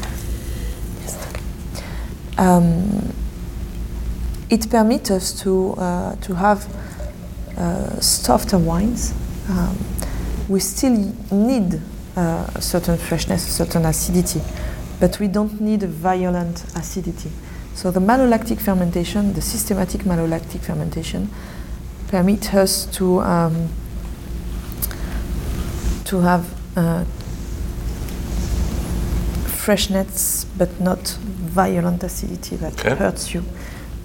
Um, 2.39 3.13
it 4.51 4.69
permits 4.71 5.11
us 5.11 5.33
to 5.43 5.73
uh, 5.79 6.17
to 6.17 6.35
have 6.35 6.67
uh, 7.57 8.01
softer 8.01 8.59
wines. 8.59 9.15
Um, 9.49 9.77
we 10.49 10.61
still 10.61 11.15
need 11.31 11.81
uh, 12.21 12.51
a 12.55 12.61
certain 12.61 12.97
freshness, 12.99 13.49
a 13.49 13.51
certain 13.51 13.85
acidity, 13.87 14.41
but 15.01 15.19
we 15.21 15.29
don't 15.29 15.61
need 15.61 15.83
a 15.83 15.87
violent 15.87 16.65
acidity. 16.77 17.31
So 17.75 17.91
the 17.91 18.01
malolactic 18.01 18.61
fermentation, 18.61 19.33
the 19.33 19.41
systematic 19.41 20.03
malolactic 20.03 20.61
fermentation, 20.61 21.31
permit 22.09 22.53
us 22.55 22.87
to 22.97 23.21
um, 23.21 23.69
to 26.05 26.21
have 26.21 26.45
uh, 26.77 27.05
freshness, 29.47 30.45
but 30.59 30.81
not 30.81 31.09
violent 31.55 32.03
acidity 32.05 32.57
that 32.57 32.73
Okay. 32.81 32.97
hurts 32.97 33.35
you 33.35 33.45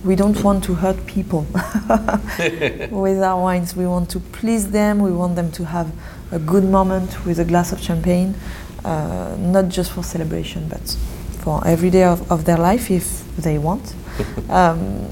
we 0.06 0.16
don't 0.16 0.44
want 0.44 0.64
to 0.64 0.76
hurt 0.76 1.06
people 1.08 1.42
with 2.92 3.24
our 3.24 3.42
wines. 3.42 3.76
We 3.76 3.88
want 3.88 4.10
to 4.12 4.20
please 4.20 4.70
them. 4.70 5.00
We 5.00 5.12
want 5.12 5.36
them 5.36 5.52
to 5.54 5.66
have 5.66 5.92
a 6.32 6.40
good 6.40 6.64
moment 6.64 7.26
with 7.26 7.40
a 7.40 7.46
glass 7.46 7.72
of 7.72 7.82
champagne, 7.82 8.36
uh, 8.84 9.36
not 9.40 9.70
just 9.70 9.92
for 9.92 10.04
celebration, 10.04 10.68
but 10.68 10.98
for 11.40 11.66
every 11.68 11.90
day 11.90 12.04
of, 12.04 12.32
of 12.32 12.46
their 12.46 12.58
life 12.58 12.90
if 12.90 13.26
they 13.38 13.58
want. 13.58 13.94
um, 14.50 15.08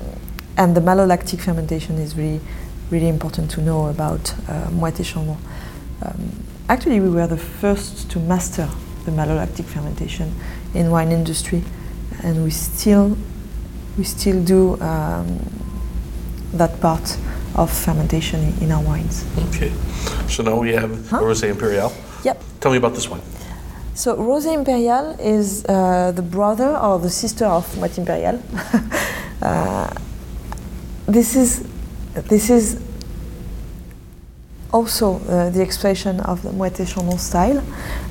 and 0.58 0.76
the 0.76 0.82
malolactic 0.82 1.41
fermentation 1.41 1.97
is 1.97 2.15
really, 2.15 2.39
really 2.89 3.08
important 3.08 3.49
to 3.52 3.62
know 3.62 3.88
about 3.88 4.34
uh, 4.47 4.67
Moët 4.69 5.04
Chandon. 5.04 5.38
Um, 6.02 6.43
actually, 6.69 6.99
we 6.99 7.10
were 7.10 7.28
the 7.28 7.38
first 7.38 8.10
to 8.12 8.19
master 8.19 8.69
the 9.06 9.12
malolactic 9.12 9.65
fermentation 9.65 10.34
in 10.73 10.91
wine 10.91 11.12
industry, 11.12 11.63
and 12.23 12.43
we 12.43 12.52
still 12.52 13.17
we 13.97 14.04
still 14.04 14.43
do 14.43 14.80
um, 14.82 15.39
that 16.54 16.80
part 16.82 17.17
of 17.56 17.72
fermentation 17.72 18.39
in, 18.62 18.72
our 18.72 18.82
wines. 18.82 19.26
Okay, 19.50 19.72
so 20.28 20.44
now 20.44 20.58
we 20.60 20.72
have 20.74 21.10
huh? 21.10 21.20
Rosé 21.22 21.54
Impérial. 21.54 21.92
Yep. 22.24 22.44
Tell 22.60 22.72
me 22.72 22.78
about 22.78 22.94
this 22.94 23.10
one. 23.10 23.22
So 23.96 24.16
Rosé 24.18 24.54
Impérial 24.56 25.20
is 25.20 25.63
uh, 25.66 26.12
the 26.16 26.24
brother 26.24 26.76
or 26.78 26.98
the 27.00 27.10
sister 27.12 27.46
of 27.46 27.68
Moët 27.76 28.04
Impérial. 28.04 28.39
uh, 29.42 29.89
this 31.06 31.36
is 31.36 31.63
this 32.13 32.50
is 32.50 32.80
also 34.72 35.20
uh, 35.28 35.50
the 35.52 35.62
expression 35.62 36.20
of 36.22 36.42
the 36.42 36.50
Moët 36.50 36.78
Chandon 36.92 37.20
style. 37.20 37.63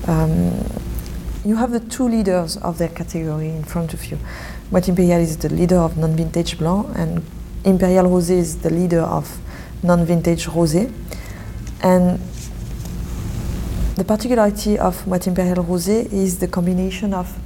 Um, 0.07 0.53
you 1.45 1.57
have 1.57 1.73
the 1.73 1.81
two 1.81 2.09
leaders 2.09 2.57
of 2.59 2.79
their 2.79 2.89
category 2.89 3.49
in 3.49 3.65
front 3.65 3.93
of 3.93 4.05
you. 4.05 4.19
Moët 4.71 4.89
Impérial 4.89 5.21
is 5.21 5.37
the 5.37 5.49
leader 5.49 5.79
of 5.79 5.97
non-vintage 5.97 6.59
blanc, 6.59 6.87
and 6.95 7.25
Imperial 7.65 8.07
Rosé 8.07 8.31
is 8.31 8.59
the 8.59 8.71
leader 8.71 9.01
of 9.01 9.39
non-vintage 9.83 10.47
rosé. 10.47 10.93
And 11.83 12.19
the 13.97 14.05
particularity 14.05 14.79
of 14.79 15.05
Moët 15.05 15.27
Imperial 15.27 15.65
Rosé 15.65 16.13
is 16.13 16.39
the 16.39 16.49
combination 16.49 17.13
of 17.15 17.39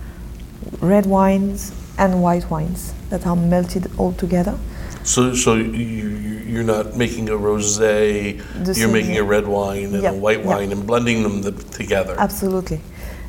red 0.80 1.06
wines 1.06 1.72
and 1.98 2.22
white 2.22 2.50
wines 2.50 2.92
that 3.10 3.26
are 3.26 3.36
melted 3.36 3.90
all 3.98 4.12
together. 4.12 4.58
So, 5.02 5.34
so 5.34 5.54
you, 5.54 6.08
you're 6.46 6.64
not 6.64 6.96
making 6.96 7.28
a 7.28 7.32
rosé, 7.32 8.42
you're 8.76 8.88
making 8.88 9.16
a 9.18 9.22
red 9.22 9.46
wine 9.46 9.94
and 9.94 10.04
a 10.04 10.12
white 10.12 10.44
wine 10.44 10.72
and 10.72 10.86
blending 10.86 11.22
them 11.22 11.42
the, 11.42 11.52
together. 11.52 12.16
Absolutely. 12.18 12.80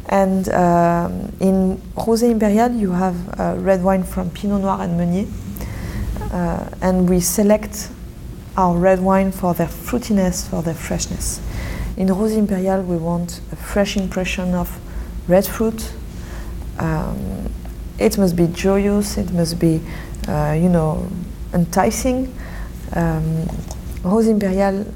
And 0.10 0.47
um, 0.50 1.34
in 1.39 1.78
Rosé 1.95 2.34
Impérial, 2.34 2.80
you 2.80 2.91
have 2.91 3.39
uh, 3.39 3.56
red 3.58 3.84
wine 3.84 4.04
from 4.04 4.30
Pinot 4.30 4.62
Noir 4.62 4.82
and 4.82 4.97
Meunier. 4.97 5.28
Uh, 6.31 6.69
and 6.81 7.09
we 7.09 7.19
select 7.19 7.89
our 8.57 8.77
red 8.77 8.99
wine 8.99 9.31
for 9.31 9.53
their 9.53 9.67
fruitiness, 9.67 10.49
for 10.49 10.61
their 10.61 10.73
freshness. 10.73 11.39
In 11.95 12.07
Rosé 12.07 12.45
Impérial, 12.45 12.85
we 12.85 12.97
want 12.97 13.41
a 13.51 13.55
fresh 13.55 13.97
impression 13.97 14.53
of 14.53 14.79
red 15.27 15.45
fruit. 15.45 15.91
Um, 16.79 17.51
it 17.99 18.17
must 18.17 18.35
be 18.35 18.47
joyous, 18.47 19.17
it 19.17 19.31
must 19.31 19.59
be, 19.59 19.81
uh, 20.27 20.55
you 20.59 20.69
know, 20.69 21.07
enticing. 21.53 22.27
Um, 22.93 23.45
Rosé 24.03 24.37
Impérial 24.37 24.91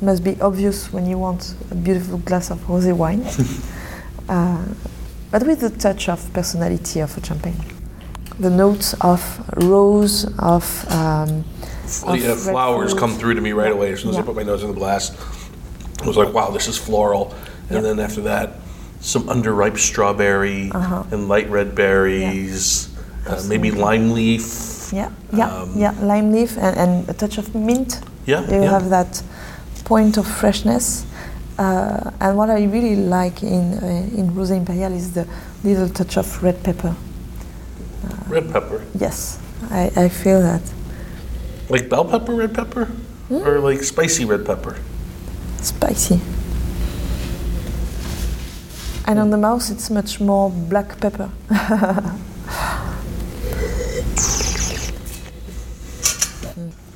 must 0.00 0.22
be 0.22 0.40
obvious 0.40 0.92
when 0.92 1.06
you 1.06 1.18
want 1.18 1.54
a 1.70 1.74
beautiful 1.74 2.18
glass 2.18 2.50
of 2.50 2.58
rosé 2.66 2.94
wine. 2.94 3.24
uh, 4.28 4.64
but 5.30 5.46
with 5.46 5.60
the 5.60 5.70
touch 5.70 6.08
of 6.08 6.32
personality 6.32 7.00
of 7.00 7.16
a 7.16 7.24
champagne. 7.24 7.75
The 8.38 8.50
notes 8.50 8.94
of 9.00 9.20
rose, 9.56 10.24
of, 10.38 10.90
um, 10.90 11.44
of 12.06 12.18
yeah, 12.18 12.34
flowers 12.34 12.92
come 12.92 13.14
through 13.14 13.34
to 13.34 13.40
me 13.40 13.52
right 13.52 13.72
away 13.72 13.92
as 13.92 14.00
soon 14.00 14.10
as 14.10 14.16
yeah. 14.16 14.22
I 14.22 14.24
put 14.24 14.36
my 14.36 14.42
nose 14.42 14.62
in 14.62 14.68
the 14.68 14.74
glass. 14.74 15.10
I 16.02 16.06
was 16.06 16.16
like, 16.16 16.32
wow, 16.34 16.50
this 16.50 16.68
is 16.68 16.76
floral. 16.76 17.34
And 17.70 17.84
then 17.84 17.98
after 17.98 18.20
that, 18.22 18.52
some 19.00 19.24
underripe 19.24 19.78
strawberry 19.78 20.70
uh-huh. 20.70 21.04
and 21.10 21.28
light 21.28 21.48
red 21.48 21.74
berries, 21.74 22.94
uh, 23.26 23.42
maybe 23.48 23.70
lime 23.70 24.12
leaf. 24.12 24.92
Yeah, 24.92 25.10
yeah, 25.32 25.48
um, 25.48 25.72
yeah, 25.76 25.94
lime 26.00 26.32
leaf 26.32 26.56
and, 26.58 26.76
and, 26.76 27.08
a 27.08 27.14
touch 27.14 27.38
of 27.38 27.54
mint. 27.54 28.00
Yeah, 28.24 28.42
you 28.46 28.62
yeah. 28.62 28.70
have 28.70 28.90
that 28.90 29.22
point 29.84 30.16
of 30.16 30.26
freshness. 30.26 31.06
Uh, 31.58 32.10
and 32.20 32.36
what 32.36 32.50
I 32.50 32.64
really 32.64 32.96
like 32.96 33.42
in 33.42 33.74
uh, 33.74 34.18
in 34.18 34.30
Rosé 34.30 34.62
Impérial 34.62 34.92
is 34.94 35.12
the 35.12 35.26
little 35.64 35.88
touch 35.88 36.16
of 36.18 36.42
red 36.42 36.62
pepper. 36.62 36.94
Red 38.26 38.50
pepper. 38.50 38.84
Yes, 38.98 39.38
I, 39.70 39.90
I 39.96 40.08
feel 40.08 40.40
that. 40.42 40.62
Like 41.68 41.88
bell 41.88 42.04
pepper, 42.04 42.34
red 42.34 42.54
pepper, 42.54 42.86
mm? 43.30 43.46
or 43.46 43.60
like 43.60 43.82
spicy 43.82 44.24
red 44.24 44.44
pepper. 44.44 44.76
Spicy. 45.60 46.20
And 49.06 49.18
on 49.20 49.30
the 49.30 49.36
mouth, 49.36 49.70
it's 49.70 49.88
much 49.88 50.20
more 50.20 50.50
black 50.50 51.00
pepper. 51.00 51.30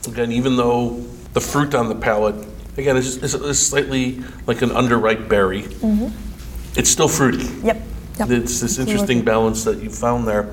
Again, 0.08 0.32
even 0.32 0.56
though 0.56 1.04
the 1.34 1.40
fruit 1.40 1.74
on 1.74 1.88
the 1.88 1.94
palate 1.94 2.34
again, 2.76 2.96
it's, 2.96 3.16
it's, 3.16 3.34
it's 3.34 3.58
slightly 3.58 4.22
like 4.46 4.62
an 4.62 4.70
underripe 4.70 5.28
berry. 5.28 5.62
Mm-hmm. 5.62 6.78
It's 6.78 6.90
still 6.90 7.08
fruity. 7.08 7.44
Yep. 7.62 7.82
yep. 8.18 8.30
It's 8.30 8.60
this 8.60 8.78
interesting 8.78 9.24
balance 9.24 9.64
that 9.64 9.78
you 9.78 9.90
found 9.90 10.26
there. 10.26 10.52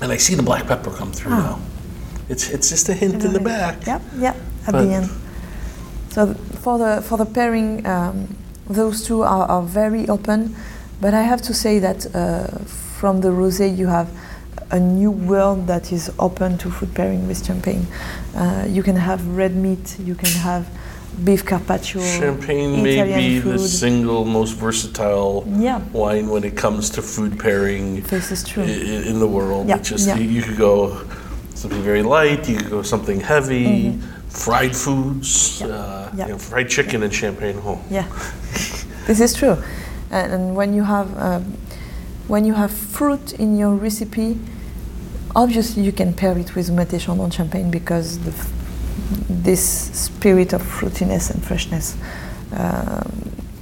And 0.00 0.12
I 0.12 0.16
see 0.16 0.34
the 0.34 0.42
black 0.42 0.66
pepper 0.66 0.90
come 0.90 1.12
through 1.12 1.32
oh. 1.32 1.36
now. 1.36 1.60
It's, 2.28 2.50
it's 2.50 2.68
just 2.70 2.88
a 2.88 2.94
hint 2.94 3.24
in 3.24 3.32
the 3.32 3.40
back. 3.40 3.86
Yep, 3.86 4.02
yep, 4.18 4.36
at 4.66 4.72
but 4.72 4.82
the 4.84 4.92
end. 4.92 5.10
So 6.10 6.34
for 6.34 6.78
the, 6.78 7.02
for 7.02 7.16
the 7.16 7.24
pairing, 7.24 7.86
um, 7.86 8.36
those 8.68 9.06
two 9.06 9.22
are, 9.22 9.46
are 9.48 9.62
very 9.62 10.08
open. 10.08 10.56
But 11.00 11.14
I 11.14 11.22
have 11.22 11.40
to 11.42 11.54
say 11.54 11.78
that 11.78 12.14
uh, 12.14 12.46
from 12.98 13.20
the 13.20 13.28
rosé, 13.28 13.76
you 13.76 13.86
have 13.86 14.10
a 14.70 14.80
new 14.80 15.10
world 15.10 15.66
that 15.68 15.92
is 15.92 16.10
open 16.18 16.58
to 16.58 16.70
food 16.70 16.94
pairing 16.94 17.28
with 17.28 17.46
champagne. 17.46 17.86
Uh, 18.34 18.64
you 18.68 18.82
can 18.82 18.96
have 18.96 19.26
red 19.36 19.54
meat, 19.54 19.96
you 20.00 20.14
can 20.14 20.30
have 20.30 20.66
beef 21.24 21.44
carpaccio. 21.44 22.00
Champagne 22.00 22.82
may 22.82 23.02
be 23.16 23.40
food. 23.40 23.54
the 23.54 23.58
single 23.58 24.24
most 24.24 24.52
versatile 24.52 25.44
yeah. 25.48 25.78
wine 25.92 26.28
when 26.28 26.44
it 26.44 26.56
comes 26.56 26.90
to 26.90 27.02
food 27.02 27.38
pairing. 27.38 28.02
This 28.02 28.30
is 28.30 28.44
true. 28.44 28.62
In, 28.62 29.04
in 29.04 29.18
the 29.18 29.26
world, 29.26 29.68
yeah. 29.68 29.78
just 29.78 30.06
yeah. 30.06 30.16
you, 30.16 30.28
you, 30.28 30.42
could 30.42 30.58
go 30.58 31.04
something 31.54 31.82
very 31.82 32.02
light. 32.02 32.48
You 32.48 32.56
could 32.58 32.70
go 32.70 32.82
something 32.82 33.20
heavy. 33.20 33.90
Mm-hmm. 33.90 34.12
Fried 34.28 34.76
foods, 34.76 35.60
yeah. 35.60 35.66
Uh, 35.68 36.10
You 36.12 36.28
know, 36.28 36.38
fried 36.38 36.68
chicken 36.68 37.02
and 37.02 37.14
champagne. 37.14 37.58
Oh. 37.64 37.80
Yeah, 37.88 38.06
this 39.06 39.20
is 39.20 39.32
true. 39.32 39.56
And, 40.10 40.32
and 40.32 40.56
when 40.56 40.74
you 40.74 40.84
have 40.84 41.08
um, 41.16 41.56
when 42.28 42.44
you 42.44 42.54
have 42.54 42.70
fruit 42.70 43.32
in 43.34 43.56
your 43.56 43.74
recipe, 43.74 44.38
obviously 45.34 45.82
you 45.84 45.92
can 45.92 46.12
pair 46.12 46.36
it 46.36 46.54
with 46.54 46.68
Moët 46.68 47.00
Chandon 47.00 47.30
champagne 47.30 47.70
because 47.70 48.18
the 48.18 48.32
this 49.28 49.62
spirit 49.92 50.52
of 50.52 50.62
fruitiness 50.62 51.30
and 51.30 51.44
freshness 51.44 51.96
uh, 52.52 53.02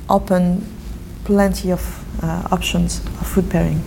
open 0.08 0.64
plenty 1.24 1.70
of 1.70 1.82
uh, 2.22 2.48
options 2.50 3.00
of 3.20 3.26
food 3.26 3.50
pairing. 3.50 3.82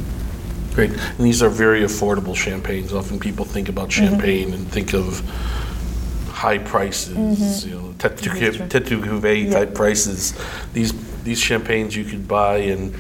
Great. 0.73 0.91
And 0.91 1.19
these 1.19 1.41
are 1.41 1.49
very 1.49 1.81
affordable 1.81 2.35
champagnes. 2.35 2.93
Often 2.93 3.19
people 3.19 3.45
think 3.45 3.69
about 3.69 3.89
mm-hmm. 3.89 4.05
champagne 4.05 4.49
mm-hmm. 4.49 4.53
and 4.53 4.71
think 4.71 4.93
of 4.93 5.21
high 6.29 6.59
prices, 6.59 7.17
mm-hmm. 7.17 7.69
you 7.69 7.75
know, 7.75 7.93
tête 7.97 8.21
de 8.21 8.95
cuvée 8.95 9.51
type 9.51 9.73
prices. 9.73 10.33
These 10.73 10.93
these 11.23 11.39
champagnes 11.39 11.95
you 11.95 12.05
could 12.05 12.27
buy 12.27 12.57
and, 12.57 12.93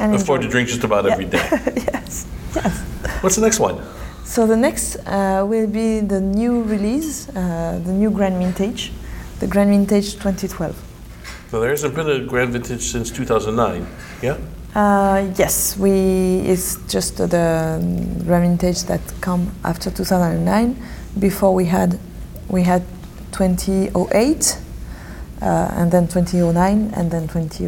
and 0.00 0.14
afford 0.14 0.40
enjoy. 0.40 0.48
to 0.48 0.50
drink 0.50 0.68
just 0.68 0.84
about 0.84 1.04
yeah. 1.04 1.12
every 1.12 1.26
day. 1.26 1.38
yes. 1.92 2.26
Yes. 2.54 2.80
What's 3.22 3.36
the 3.36 3.42
next 3.42 3.60
one? 3.60 3.80
So 4.24 4.46
the 4.46 4.56
next 4.56 4.96
uh, 5.06 5.44
will 5.46 5.66
be 5.66 6.00
the 6.00 6.20
new 6.20 6.62
release, 6.62 7.28
uh, 7.28 7.80
the 7.84 7.92
new 7.92 8.10
Grand 8.10 8.38
Vintage, 8.38 8.92
the 9.40 9.46
Grand 9.46 9.70
Vintage 9.70 10.14
2012. 10.14 10.76
So 11.50 11.60
there 11.60 11.70
hasn't 11.70 11.94
been 11.94 12.08
a 12.08 12.24
Grand 12.24 12.52
Vintage 12.52 12.82
since 12.82 13.10
2009, 13.10 13.86
yeah? 14.22 14.38
Uh, 14.74 15.30
yes, 15.36 15.76
we. 15.76 15.90
It's 16.46 16.76
just 16.88 17.18
the 17.18 17.26
Grand 18.24 18.58
Vintage 18.58 18.84
that 18.84 19.00
come 19.20 19.52
after 19.64 19.90
2009. 19.90 20.82
Before 21.18 21.54
we 21.54 21.66
had, 21.66 21.98
we 22.48 22.62
had 22.62 22.82
2008, 23.32 24.58
uh, 25.42 25.44
and 25.76 25.92
then 25.92 26.08
2009, 26.08 26.92
and 26.94 27.10
then 27.10 27.28
20. 27.28 27.66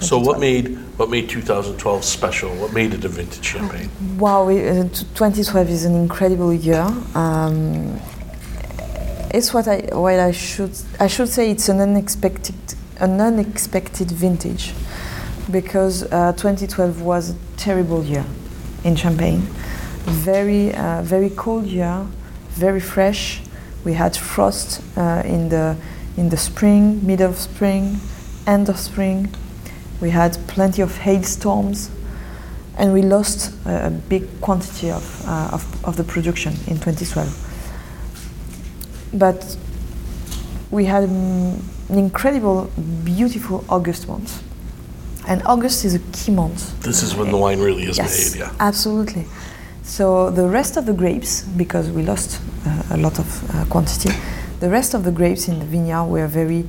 So 0.00 0.18
what 0.18 0.40
made 0.40 0.78
what 0.96 1.10
made 1.10 1.28
2012 1.28 2.04
special? 2.04 2.50
What 2.56 2.72
made 2.72 2.94
it 2.94 3.04
a 3.04 3.08
vintage 3.08 3.44
champagne? 3.44 3.90
Wow, 4.18 4.46
we, 4.46 4.66
uh, 4.66 4.84
2012 4.84 5.70
is 5.70 5.84
an 5.84 5.94
incredible 5.94 6.52
year. 6.52 6.86
Um, 7.14 8.00
it's 9.32 9.54
what 9.54 9.68
I 9.68 9.80
what 9.92 10.18
I 10.18 10.32
should 10.32 10.76
I 10.98 11.06
should 11.06 11.28
say 11.28 11.50
it's 11.50 11.68
an 11.68 11.80
unexpected 11.80 12.54
an 12.98 13.20
unexpected 13.20 14.10
vintage 14.10 14.74
because 15.50 16.02
uh, 16.04 16.32
2012 16.32 17.02
was 17.02 17.30
a 17.30 17.36
terrible 17.56 18.04
year 18.04 18.24
in 18.84 18.96
Champagne. 18.96 19.42
very 20.06 20.74
uh, 20.74 21.02
very 21.02 21.30
cold 21.30 21.66
year, 21.66 22.06
very 22.50 22.80
fresh. 22.80 23.40
We 23.84 23.94
had 23.94 24.16
frost 24.16 24.82
uh, 24.96 25.22
in 25.24 25.48
the 25.48 25.76
in 26.16 26.28
the 26.30 26.36
spring, 26.36 27.06
mid 27.06 27.20
of 27.20 27.36
spring, 27.36 28.00
end 28.46 28.68
of 28.68 28.78
spring. 28.78 29.28
We 30.00 30.10
had 30.10 30.36
plenty 30.46 30.82
of 30.82 30.96
hailstorms, 30.98 31.90
and 32.78 32.92
we 32.92 33.02
lost 33.02 33.52
a, 33.66 33.86
a 33.86 33.90
big 33.90 34.40
quantity 34.40 34.90
of, 34.90 35.24
uh, 35.28 35.50
of 35.52 35.84
of 35.84 35.96
the 35.96 36.04
production 36.04 36.52
in 36.66 36.78
2012. 36.78 37.46
But 39.12 39.56
we 40.70 40.84
had 40.84 41.04
an 41.04 41.62
incredible, 41.88 42.70
beautiful 43.04 43.64
August 43.68 44.08
month. 44.08 44.42
And 45.28 45.42
August 45.44 45.84
is 45.84 45.94
a 45.94 45.98
key 46.12 46.32
month. 46.32 46.80
This 46.82 47.02
is 47.02 47.14
when 47.14 47.30
the 47.30 47.36
wine 47.36 47.60
really 47.60 47.84
is 47.84 47.98
Yes, 47.98 48.32
made, 48.34 48.40
yeah. 48.40 48.52
absolutely. 48.60 49.26
So 49.82 50.30
the 50.30 50.48
rest 50.48 50.76
of 50.76 50.86
the 50.86 50.92
grapes, 50.92 51.42
because 51.42 51.90
we 51.90 52.02
lost 52.02 52.40
uh, 52.66 52.82
a 52.90 52.96
lot 52.96 53.18
of 53.18 53.26
uh, 53.54 53.64
quantity, 53.66 54.10
the 54.60 54.68
rest 54.70 54.94
of 54.94 55.02
the 55.04 55.10
grapes 55.10 55.48
in 55.48 55.58
the 55.58 55.64
vineyard 55.66 56.04
were 56.04 56.26
very 56.28 56.64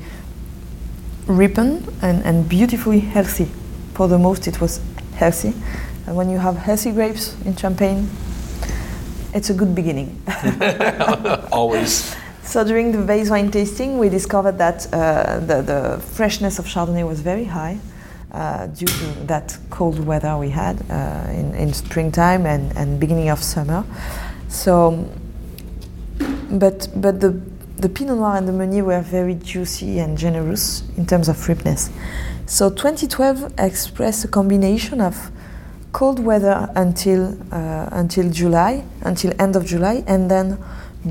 ripened 1.37 1.87
and, 2.01 2.23
and 2.23 2.47
beautifully 2.47 2.99
healthy. 2.99 3.49
For 3.93 4.07
the 4.07 4.17
most, 4.17 4.47
it 4.47 4.61
was 4.61 4.81
healthy. 5.15 5.53
And 6.07 6.15
when 6.15 6.29
you 6.29 6.37
have 6.37 6.57
healthy 6.57 6.91
grapes 6.91 7.35
in 7.45 7.55
Champagne, 7.55 8.09
it's 9.33 9.49
a 9.49 9.53
good 9.53 9.73
beginning. 9.75 10.21
Always. 11.51 12.15
So 12.43 12.63
during 12.63 12.91
the 12.91 13.01
base 13.01 13.29
wine 13.29 13.51
tasting, 13.51 13.97
we 13.97 14.09
discovered 14.09 14.57
that 14.57 14.91
uh, 14.93 15.39
the, 15.39 15.61
the 15.61 16.01
freshness 16.01 16.59
of 16.59 16.65
Chardonnay 16.65 17.07
was 17.07 17.21
very 17.21 17.45
high 17.45 17.79
uh, 18.31 18.67
due 18.67 18.87
to 18.87 19.05
that 19.27 19.57
cold 19.69 20.03
weather 20.05 20.37
we 20.37 20.49
had 20.49 20.83
uh, 20.89 21.27
in, 21.31 21.53
in 21.55 21.73
springtime 21.73 22.45
and, 22.45 22.75
and 22.75 22.99
beginning 22.99 23.29
of 23.29 23.41
summer. 23.41 23.85
So, 24.47 25.07
but 26.51 26.89
but 26.95 27.21
the 27.21 27.41
the 27.81 27.89
Pinot 27.89 28.17
Noir 28.17 28.37
and 28.37 28.47
the 28.47 28.51
Meunier 28.51 28.83
were 28.83 29.01
very 29.01 29.33
juicy 29.33 29.97
and 29.99 30.15
generous 30.15 30.83
in 30.97 31.07
terms 31.07 31.27
of 31.27 31.49
ripeness. 31.49 31.89
So 32.45 32.69
2012 32.69 33.53
expressed 33.57 34.23
a 34.23 34.27
combination 34.27 35.01
of 35.01 35.31
cold 35.91 36.19
weather 36.19 36.71
until 36.75 37.37
uh, 37.51 37.89
until 37.91 38.29
July, 38.29 38.83
until 39.01 39.33
end 39.39 39.55
of 39.55 39.65
July, 39.65 40.03
and 40.05 40.29
then 40.29 40.63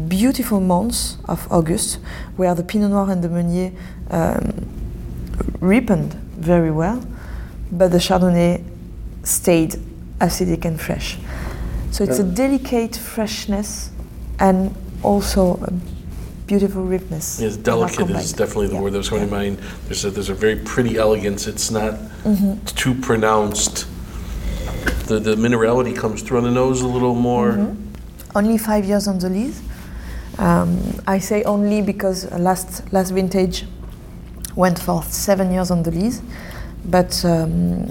beautiful 0.06 0.60
months 0.60 1.18
of 1.28 1.50
August, 1.50 1.98
where 2.36 2.54
the 2.54 2.62
Pinot 2.62 2.90
Noir 2.90 3.10
and 3.10 3.24
the 3.24 3.28
Meunier 3.28 3.72
um, 4.10 4.68
ripened 5.60 6.14
very 6.38 6.70
well, 6.70 7.04
but 7.72 7.90
the 7.90 7.98
Chardonnay 7.98 8.62
stayed 9.24 9.74
acidic 10.20 10.64
and 10.64 10.80
fresh. 10.80 11.18
So 11.90 12.04
it's 12.04 12.20
a 12.20 12.24
delicate 12.24 12.94
freshness 12.94 13.90
and 14.38 14.74
also 15.02 15.56
a 15.56 15.72
beautiful 16.50 16.82
ripeness. 16.82 17.38
Yes, 17.40 17.56
delicate 17.56 18.10
is 18.10 18.32
definitely 18.32 18.66
the 18.66 18.74
Yeah. 18.74 18.80
word 18.80 18.92
that 18.94 18.98
was 18.98 19.08
coming 19.08 19.28
to 19.28 19.30
mind. 19.40 19.58
There's 19.86 20.04
a, 20.04 20.10
there's 20.10 20.30
a 20.30 20.34
very 20.34 20.56
pretty 20.56 20.96
elegance. 20.98 21.46
It's 21.46 21.70
not 21.70 21.92
Mm-hmm. 22.24 22.64
too 22.82 22.94
pronounced. 23.08 23.86
The, 25.06 25.20
the 25.20 25.36
minerality 25.36 25.94
comes 25.96 26.22
through 26.22 26.38
on 26.38 26.44
the 26.44 26.50
nose 26.50 26.80
a 26.82 26.88
little 26.88 27.14
more. 27.14 27.52
Mm-hmm. 27.52 28.36
Only 28.38 28.58
five 28.58 28.84
years 28.84 29.06
on 29.06 29.18
the 29.20 29.28
lees. 29.28 29.62
Um, 30.38 30.70
I 31.06 31.18
say 31.20 31.42
only 31.44 31.82
because 31.82 32.18
last 32.32 32.92
last 32.92 33.10
vintage 33.12 33.64
went 34.56 34.78
for 34.78 35.02
seven 35.04 35.52
years 35.52 35.70
on 35.70 35.82
the 35.82 35.90
lees, 35.90 36.20
but 36.84 37.12
um, 37.24 37.86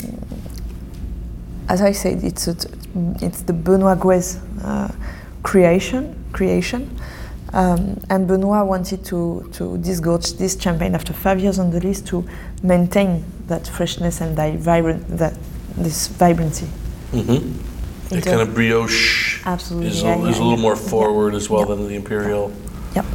as 1.70 1.82
I 1.82 1.94
said, 1.94 2.24
it's 2.24 2.48
a, 2.48 2.56
it's 3.22 3.42
the 3.44 3.54
Benoit 3.54 4.00
Gouez 4.00 4.38
uh, 4.64 4.92
creation 5.44 6.04
creation, 6.34 6.82
um, 7.54 8.00
and 8.10 8.28
Benoit 8.28 8.66
wanted 8.68 9.04
to 9.06 9.50
to 9.54 9.78
disgorge 9.78 10.34
this 10.34 10.60
champagne 10.60 10.96
after 10.96 11.14
five 11.14 11.40
years 11.40 11.60
on 11.60 11.72
the 11.72 11.80
list 11.80 12.08
to 12.08 12.24
maintain 12.64 13.24
that 13.48 13.68
freshness 13.68 14.22
and 14.22 14.36
that 14.38 14.56
vibrant 14.60 15.18
that 15.18 15.34
this 15.78 16.08
vibrancy. 16.08 16.68
Mm-hmm. 17.12 18.22
Kind 18.22 18.42
of 18.42 18.56
brioche 18.56 19.46
Absolutely, 19.46 19.90
is, 19.90 20.02
yeah, 20.02 20.16
a, 20.16 20.28
is 20.28 20.38
yeah, 20.38 20.44
a 20.44 20.46
little 20.46 20.56
yeah. 20.56 20.62
more 20.62 20.76
Yeah. 20.76 20.90
forward 20.90 21.36
as 21.36 21.50
well 21.50 21.62
Yeah. 21.62 21.76
than 21.76 21.88
the 21.88 21.96
imperial. 21.96 22.52
Yep. 22.96 23.06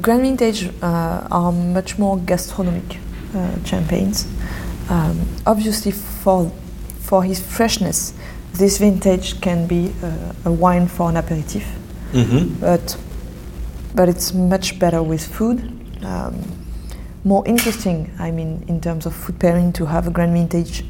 Grand 0.00 0.22
Vintage 0.22 0.70
uh, 0.82 1.26
are 1.30 1.52
much 1.52 1.98
more 1.98 2.18
gastronomic 2.18 2.98
uh, 3.34 3.56
champagnes. 3.64 4.26
Um, 4.90 5.20
obviously, 5.46 5.92
for 5.92 6.50
for 7.00 7.22
his 7.24 7.40
freshness, 7.40 8.12
this 8.54 8.78
vintage 8.78 9.40
can 9.40 9.66
be 9.66 9.92
uh, 10.02 10.32
a 10.44 10.52
wine 10.52 10.86
for 10.86 11.08
an 11.08 11.16
aperitif, 11.16 11.64
Mm-hmm. 12.12 12.60
but 12.60 12.96
but 13.94 14.08
it's 14.08 14.32
much 14.34 14.78
better 14.78 15.02
with 15.02 15.26
food. 15.26 15.58
Um, 16.04 16.34
more 17.24 17.46
interesting, 17.46 18.10
I 18.18 18.30
mean, 18.30 18.64
in 18.68 18.80
terms 18.80 19.06
of 19.06 19.14
food 19.14 19.38
pairing, 19.38 19.72
to 19.74 19.86
have 19.86 20.06
a 20.08 20.10
Grand 20.10 20.32
Vintage 20.32 20.84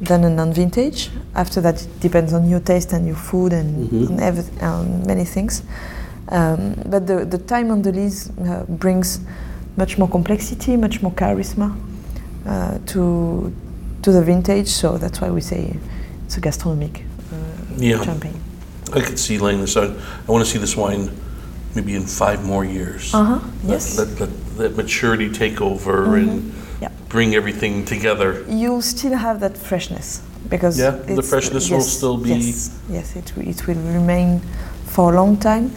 than 0.00 0.24
a 0.24 0.28
non-vintage. 0.30 1.10
After 1.34 1.60
that, 1.62 1.82
it 1.82 2.00
depends 2.00 2.32
on 2.32 2.48
your 2.48 2.60
taste 2.60 2.92
and 2.92 3.06
your 3.06 3.16
food 3.16 3.52
and 3.52 3.88
Mhm. 3.90 4.10
on, 4.10 4.20
every, 4.20 4.44
on 4.60 5.06
many 5.06 5.24
things. 5.24 5.62
Um, 6.28 6.74
but 6.86 7.06
the, 7.06 7.24
the 7.24 7.38
time 7.38 7.70
on 7.70 7.82
the 7.82 7.92
lees 7.92 8.30
uh, 8.40 8.64
brings 8.68 9.20
much 9.76 9.96
more 9.98 10.08
complexity, 10.08 10.76
much 10.76 11.00
more 11.02 11.12
charisma 11.12 11.74
uh, 12.46 12.78
to 12.86 13.52
to 14.02 14.10
the 14.12 14.20
vintage. 14.22 14.68
So 14.68 14.98
that's 14.98 15.20
why 15.20 15.30
we 15.30 15.40
say 15.40 15.76
it's 16.26 16.36
a 16.36 16.40
gastronomic 16.40 17.04
uh, 17.32 17.36
Yeah. 17.78 18.02
champagne. 18.04 18.40
I 18.94 19.00
could 19.00 19.18
see 19.18 19.38
laying 19.38 19.60
this 19.60 19.76
out. 19.76 19.90
I 20.28 20.30
want 20.32 20.44
to 20.44 20.50
see 20.50 20.58
this 20.58 20.76
wine 20.76 21.10
maybe 21.74 21.94
in 21.94 22.04
five 22.06 22.44
more 22.44 22.64
years. 22.64 23.14
Uh 23.14 23.24
huh. 23.24 23.38
Let- 23.64 23.72
Yes. 23.72 23.98
Let, 23.98 24.20
let, 24.20 24.30
let 24.56 24.76
maturity 24.76 25.30
take 25.30 25.60
over 25.60 26.16
and 26.16 26.52
Yeah. 26.80 26.90
bring 27.08 27.34
everything 27.34 27.84
together. 27.84 28.44
You'll 28.48 28.82
still 28.82 29.16
have 29.16 29.40
that 29.40 29.56
freshness 29.56 30.20
because 30.48 30.78
Yeah, 30.78 30.90
the 31.16 31.22
freshness 31.22 31.70
will 31.70 31.80
still 31.80 32.16
be- 32.18 32.30
yes, 32.34 32.78
yes 32.90 33.16
it, 33.16 33.32
it 33.38 33.66
will 33.66 33.80
remain 33.94 34.40
for 34.86 35.12
a 35.12 35.16
long 35.16 35.36
time 35.38 35.70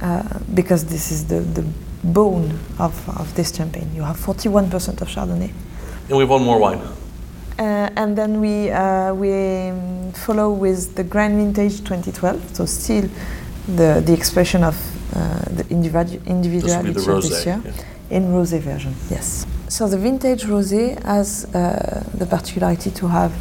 uh, 0.00 0.22
because 0.54 0.84
this 0.84 1.10
is 1.10 1.24
the, 1.26 1.40
the 1.40 1.64
bone 2.04 2.58
of, 2.78 2.94
of 3.18 3.34
this 3.34 3.54
champagne. 3.56 3.90
You 3.94 4.02
have 4.04 4.16
41% 4.16 5.00
of 5.02 5.08
Chardonnay. 5.08 5.50
And 6.08 6.16
we 6.16 6.20
have 6.20 6.30
one 6.30 6.44
more 6.44 6.58
wine. 6.60 6.80
Uh, 7.60 7.90
and 7.96 8.16
then 8.16 8.40
we 8.40 8.70
uh, 8.70 9.12
we 9.12 9.70
follow 10.14 10.50
with 10.50 10.94
the 10.94 11.04
Grand 11.04 11.36
Vintage 11.36 11.84
2012, 11.84 12.56
so 12.56 12.64
still 12.64 13.06
the 13.76 14.00
the 14.00 14.14
expression 14.14 14.64
of 14.64 14.76
uh, 15.14 15.40
the 15.56 15.64
individu- 15.64 16.24
individuality 16.26 16.92
the 16.92 17.12
of 17.12 17.22
this 17.22 17.44
year 17.44 17.60
yeah. 17.62 18.16
in 18.16 18.32
rosé 18.32 18.60
version. 18.60 18.94
Yes. 19.10 19.46
So 19.68 19.88
the 19.88 19.98
vintage 19.98 20.44
rosé 20.44 20.98
has 21.04 21.44
uh, 21.54 22.02
the 22.14 22.24
particularity 22.24 22.90
to 22.92 23.08
have 23.08 23.32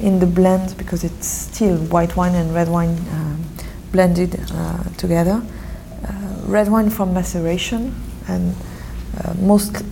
in 0.00 0.18
the 0.18 0.26
blend 0.26 0.76
because 0.76 1.04
it's 1.04 1.26
still 1.26 1.76
white 1.76 2.16
wine 2.16 2.34
and 2.34 2.52
red 2.52 2.68
wine 2.68 2.98
um, 3.12 3.44
blended 3.92 4.40
uh, 4.50 4.82
together. 4.96 5.40
Uh, 6.04 6.10
red 6.46 6.68
wine 6.68 6.90
from 6.90 7.14
maceration 7.14 7.94
and 8.26 8.56
uh, 9.24 9.34
most 9.34 9.84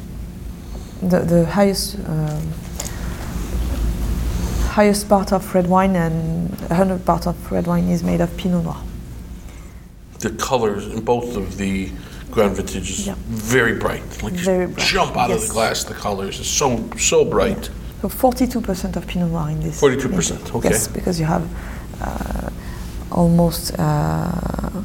the, 1.03 1.21
the 1.21 1.47
highest 1.47 1.99
um, 2.09 2.43
highest 4.77 5.09
part 5.09 5.33
of 5.33 5.55
red 5.55 5.67
wine 5.67 5.97
and 5.97 6.51
100 6.69 7.05
part 7.07 7.27
of 7.27 7.35
red 7.51 7.67
wine 7.67 7.89
is 7.89 8.03
made 8.03 8.21
of 8.21 8.31
Pinot 8.37 8.63
Noir. 8.65 8.77
The 10.19 10.31
colors 10.31 10.87
in 10.87 11.01
both 11.03 11.35
of 11.37 11.57
the 11.57 11.91
Grand 12.31 12.57
Vintages 12.57 13.07
Yeah. 13.07 13.15
very 13.57 13.75
bright. 13.79 14.23
Like 14.23 14.35
Very 14.35 14.67
bright, 14.67 14.87
jump 14.87 15.17
out 15.17 15.31
of 15.31 15.41
the 15.41 15.53
glass. 15.53 15.85
The 15.85 15.95
colors 15.95 16.39
are 16.41 16.51
so 16.61 16.69
so 16.99 17.25
bright. 17.25 17.71
So 18.03 18.09
42% 18.09 18.97
of 18.97 19.07
Pinot 19.07 19.31
Noir 19.31 19.49
in 19.51 19.61
this. 19.61 19.81
42%, 19.81 20.11
vintage. 20.11 20.55
okay. 20.57 20.71
Yes, 20.71 20.89
because 20.89 21.19
you 21.21 21.27
have 21.27 21.45
uh, 22.03 22.51
almost 23.11 23.73
uh, 23.79 24.83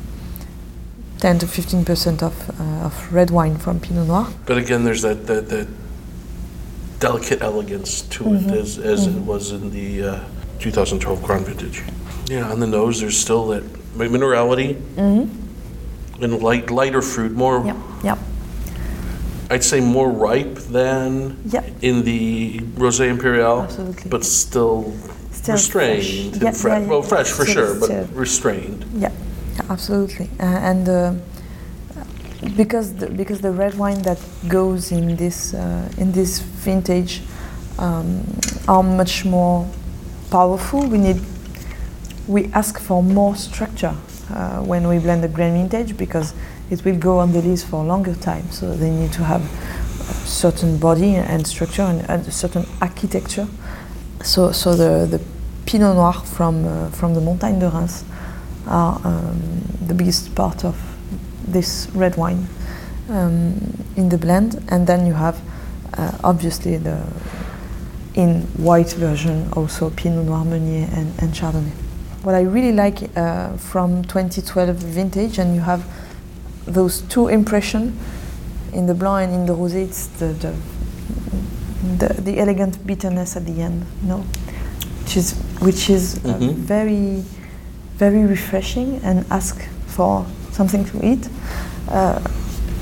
10 1.20 1.40
to 1.40 1.46
15% 1.46 2.24
of, 2.24 2.34
uh, 2.50 2.86
of 2.88 3.14
red 3.14 3.30
wine 3.30 3.58
from 3.58 3.80
Pinot 3.80 4.08
Noir. 4.08 4.28
But 4.46 4.58
again, 4.58 4.86
there's 4.86 5.02
that 5.02 5.28
that, 5.28 5.50
that 5.50 5.68
delicate 7.06 7.42
elegance 7.42 8.04
to 8.04 8.24
Mm-hmm. 8.24 8.50
it 8.50 8.56
as 8.58 8.78
as 8.78 9.08
it 9.08 9.20
was 9.32 9.52
in 9.52 9.72
the 9.72 10.04
uh, 10.04 10.20
2012 10.60 11.22
Grand 11.24 11.46
Vintage. 11.46 11.84
Yeah, 12.30 12.50
on 12.50 12.60
the 12.62 12.68
nose, 12.68 13.02
there's 13.02 13.18
still 13.18 13.48
that 13.48 13.64
minerality 13.98 14.78
and 14.98 16.40
light 16.42 16.70
lighter 16.72 17.02
fruit. 17.02 17.32
More, 17.34 17.60
Mm-hmm. 17.60 18.06
Yep, 18.08 18.18
yep. 18.18 18.18
I'd 19.50 19.64
say 19.66 19.82
more 19.82 20.10
ripe 20.10 20.56
than 20.72 21.36
Yep. 21.48 21.66
in 21.82 22.04
the 22.06 22.60
Rosé 22.80 23.10
Imperial, 23.10 23.64
Absolutely. 23.64 24.10
but 24.10 24.24
still, 24.24 24.94
Still 25.32 25.56
restrained. 25.56 26.04
fresh. 26.06 26.20
and 26.20 26.36
Yeah, 26.42 26.70
yeah, 26.78 26.80
yeah. 26.84 26.88
Well, 26.88 27.02
fresh 27.02 27.30
for 27.32 27.44
Still- 27.46 27.76
sure, 27.76 27.88
but 27.88 28.16
restrained. 28.16 28.86
Yeah, 28.96 29.12
yeah, 29.56 29.62
absolutely. 29.70 30.30
Uh, 30.40 30.44
and 30.70 30.88
uh, 30.88 31.14
because 32.56 32.94
the, 32.96 33.08
because 33.10 33.42
the 33.42 33.52
red 33.52 33.76
wine 33.76 34.02
that 34.02 34.20
goes 34.48 34.92
in 34.92 35.16
this 35.16 35.54
uh, 35.54 35.90
in 35.98 36.12
this 36.12 36.40
vintage 36.40 37.22
um, 37.78 38.24
are 38.68 38.84
much 38.84 39.26
more 39.26 39.68
powerful. 40.30 40.88
We 40.88 40.98
need 40.98 41.22
we 42.28 42.46
ask 42.54 42.80
for 42.80 43.04
more 43.04 43.36
structure 43.36 43.96
uh, 44.30 44.62
when 44.62 44.88
we 44.88 45.00
blend 45.00 45.24
the 45.24 45.28
Grand 45.28 45.54
Vintage 45.54 45.98
because 45.98 46.34
it 46.70 46.86
will 46.86 46.98
go 46.98 47.20
on 47.20 47.34
the 47.34 47.42
lees 47.42 47.64
for 47.64 47.84
a 47.84 47.86
longer 47.86 48.16
time. 48.16 48.50
So 48.52 48.74
they 48.74 48.90
need 48.90 49.12
to 49.14 49.24
have 49.24 49.42
a 49.42 50.14
certain 50.26 50.78
body 50.78 51.16
and 51.16 51.46
structure 51.46 51.82
and, 51.82 52.10
and 52.10 52.26
a 52.26 52.32
certain 52.32 52.66
architecture. 52.82 53.48
So, 54.24 54.52
so 54.52 54.76
the, 54.76 55.18
the 55.18 55.24
Pinot 55.66 55.96
Noir 55.96 56.14
from, 56.14 56.66
uh, 56.66 56.90
from 56.92 57.14
the 57.14 57.22
Montagne 57.22 57.60
de 57.60 57.70
Reims 57.70 58.06
are 58.68 59.02
um, 59.04 59.64
the 59.86 59.94
biggest 59.94 60.34
part 60.36 60.64
of 60.64 60.76
this 61.52 61.88
red 61.94 62.16
wine 62.18 62.48
um, 63.10 63.54
in 63.96 64.10
the 64.10 64.18
blend. 64.18 64.64
And 64.70 64.88
then 64.88 65.06
you 65.06 65.14
have 65.14 65.40
uh, 65.98 66.18
obviously 66.24 66.78
the 66.78 66.98
in 68.14 68.42
white 68.58 68.92
version 68.94 69.48
also 69.54 69.90
Pinot 69.92 70.26
Noir 70.26 70.44
Meunier 70.44 70.88
and, 70.94 71.14
and 71.22 71.34
Chardonnay. 71.34 71.72
What 72.24 72.36
I 72.36 72.42
really 72.42 72.74
like 72.74 73.10
uh, 73.18 73.56
from 73.58 74.04
2012 74.04 74.76
vintage, 74.76 75.40
and 75.40 75.56
you 75.56 75.62
have 75.62 75.84
those 76.66 77.02
two 77.04 77.30
impressions 77.30 77.94
in 78.74 78.86
the 78.86 78.94
blanc 78.94 79.32
and 79.32 79.42
in 79.42 79.46
the 79.48 79.54
rosé, 79.54 79.86
it's 79.86 80.08
the, 80.20 80.28
the, 80.28 80.54
the, 81.98 82.22
the 82.22 82.40
elegant 82.40 82.86
bitterness 82.86 83.36
at 83.36 83.46
the 83.46 83.62
end, 83.62 83.86
you 84.04 84.10
know, 84.10 84.18
which 85.04 85.18
is, 85.18 85.34
which 85.62 85.90
is 85.90 86.18
uh, 86.26 86.38
Mhm. 86.38 86.54
very, 86.54 87.24
very 88.02 88.26
refreshing 88.26 89.00
and 89.04 89.24
ask 89.30 89.56
for 89.86 90.26
something 90.52 90.84
to 90.84 91.06
eat. 91.06 91.30
Uh, 91.88 92.20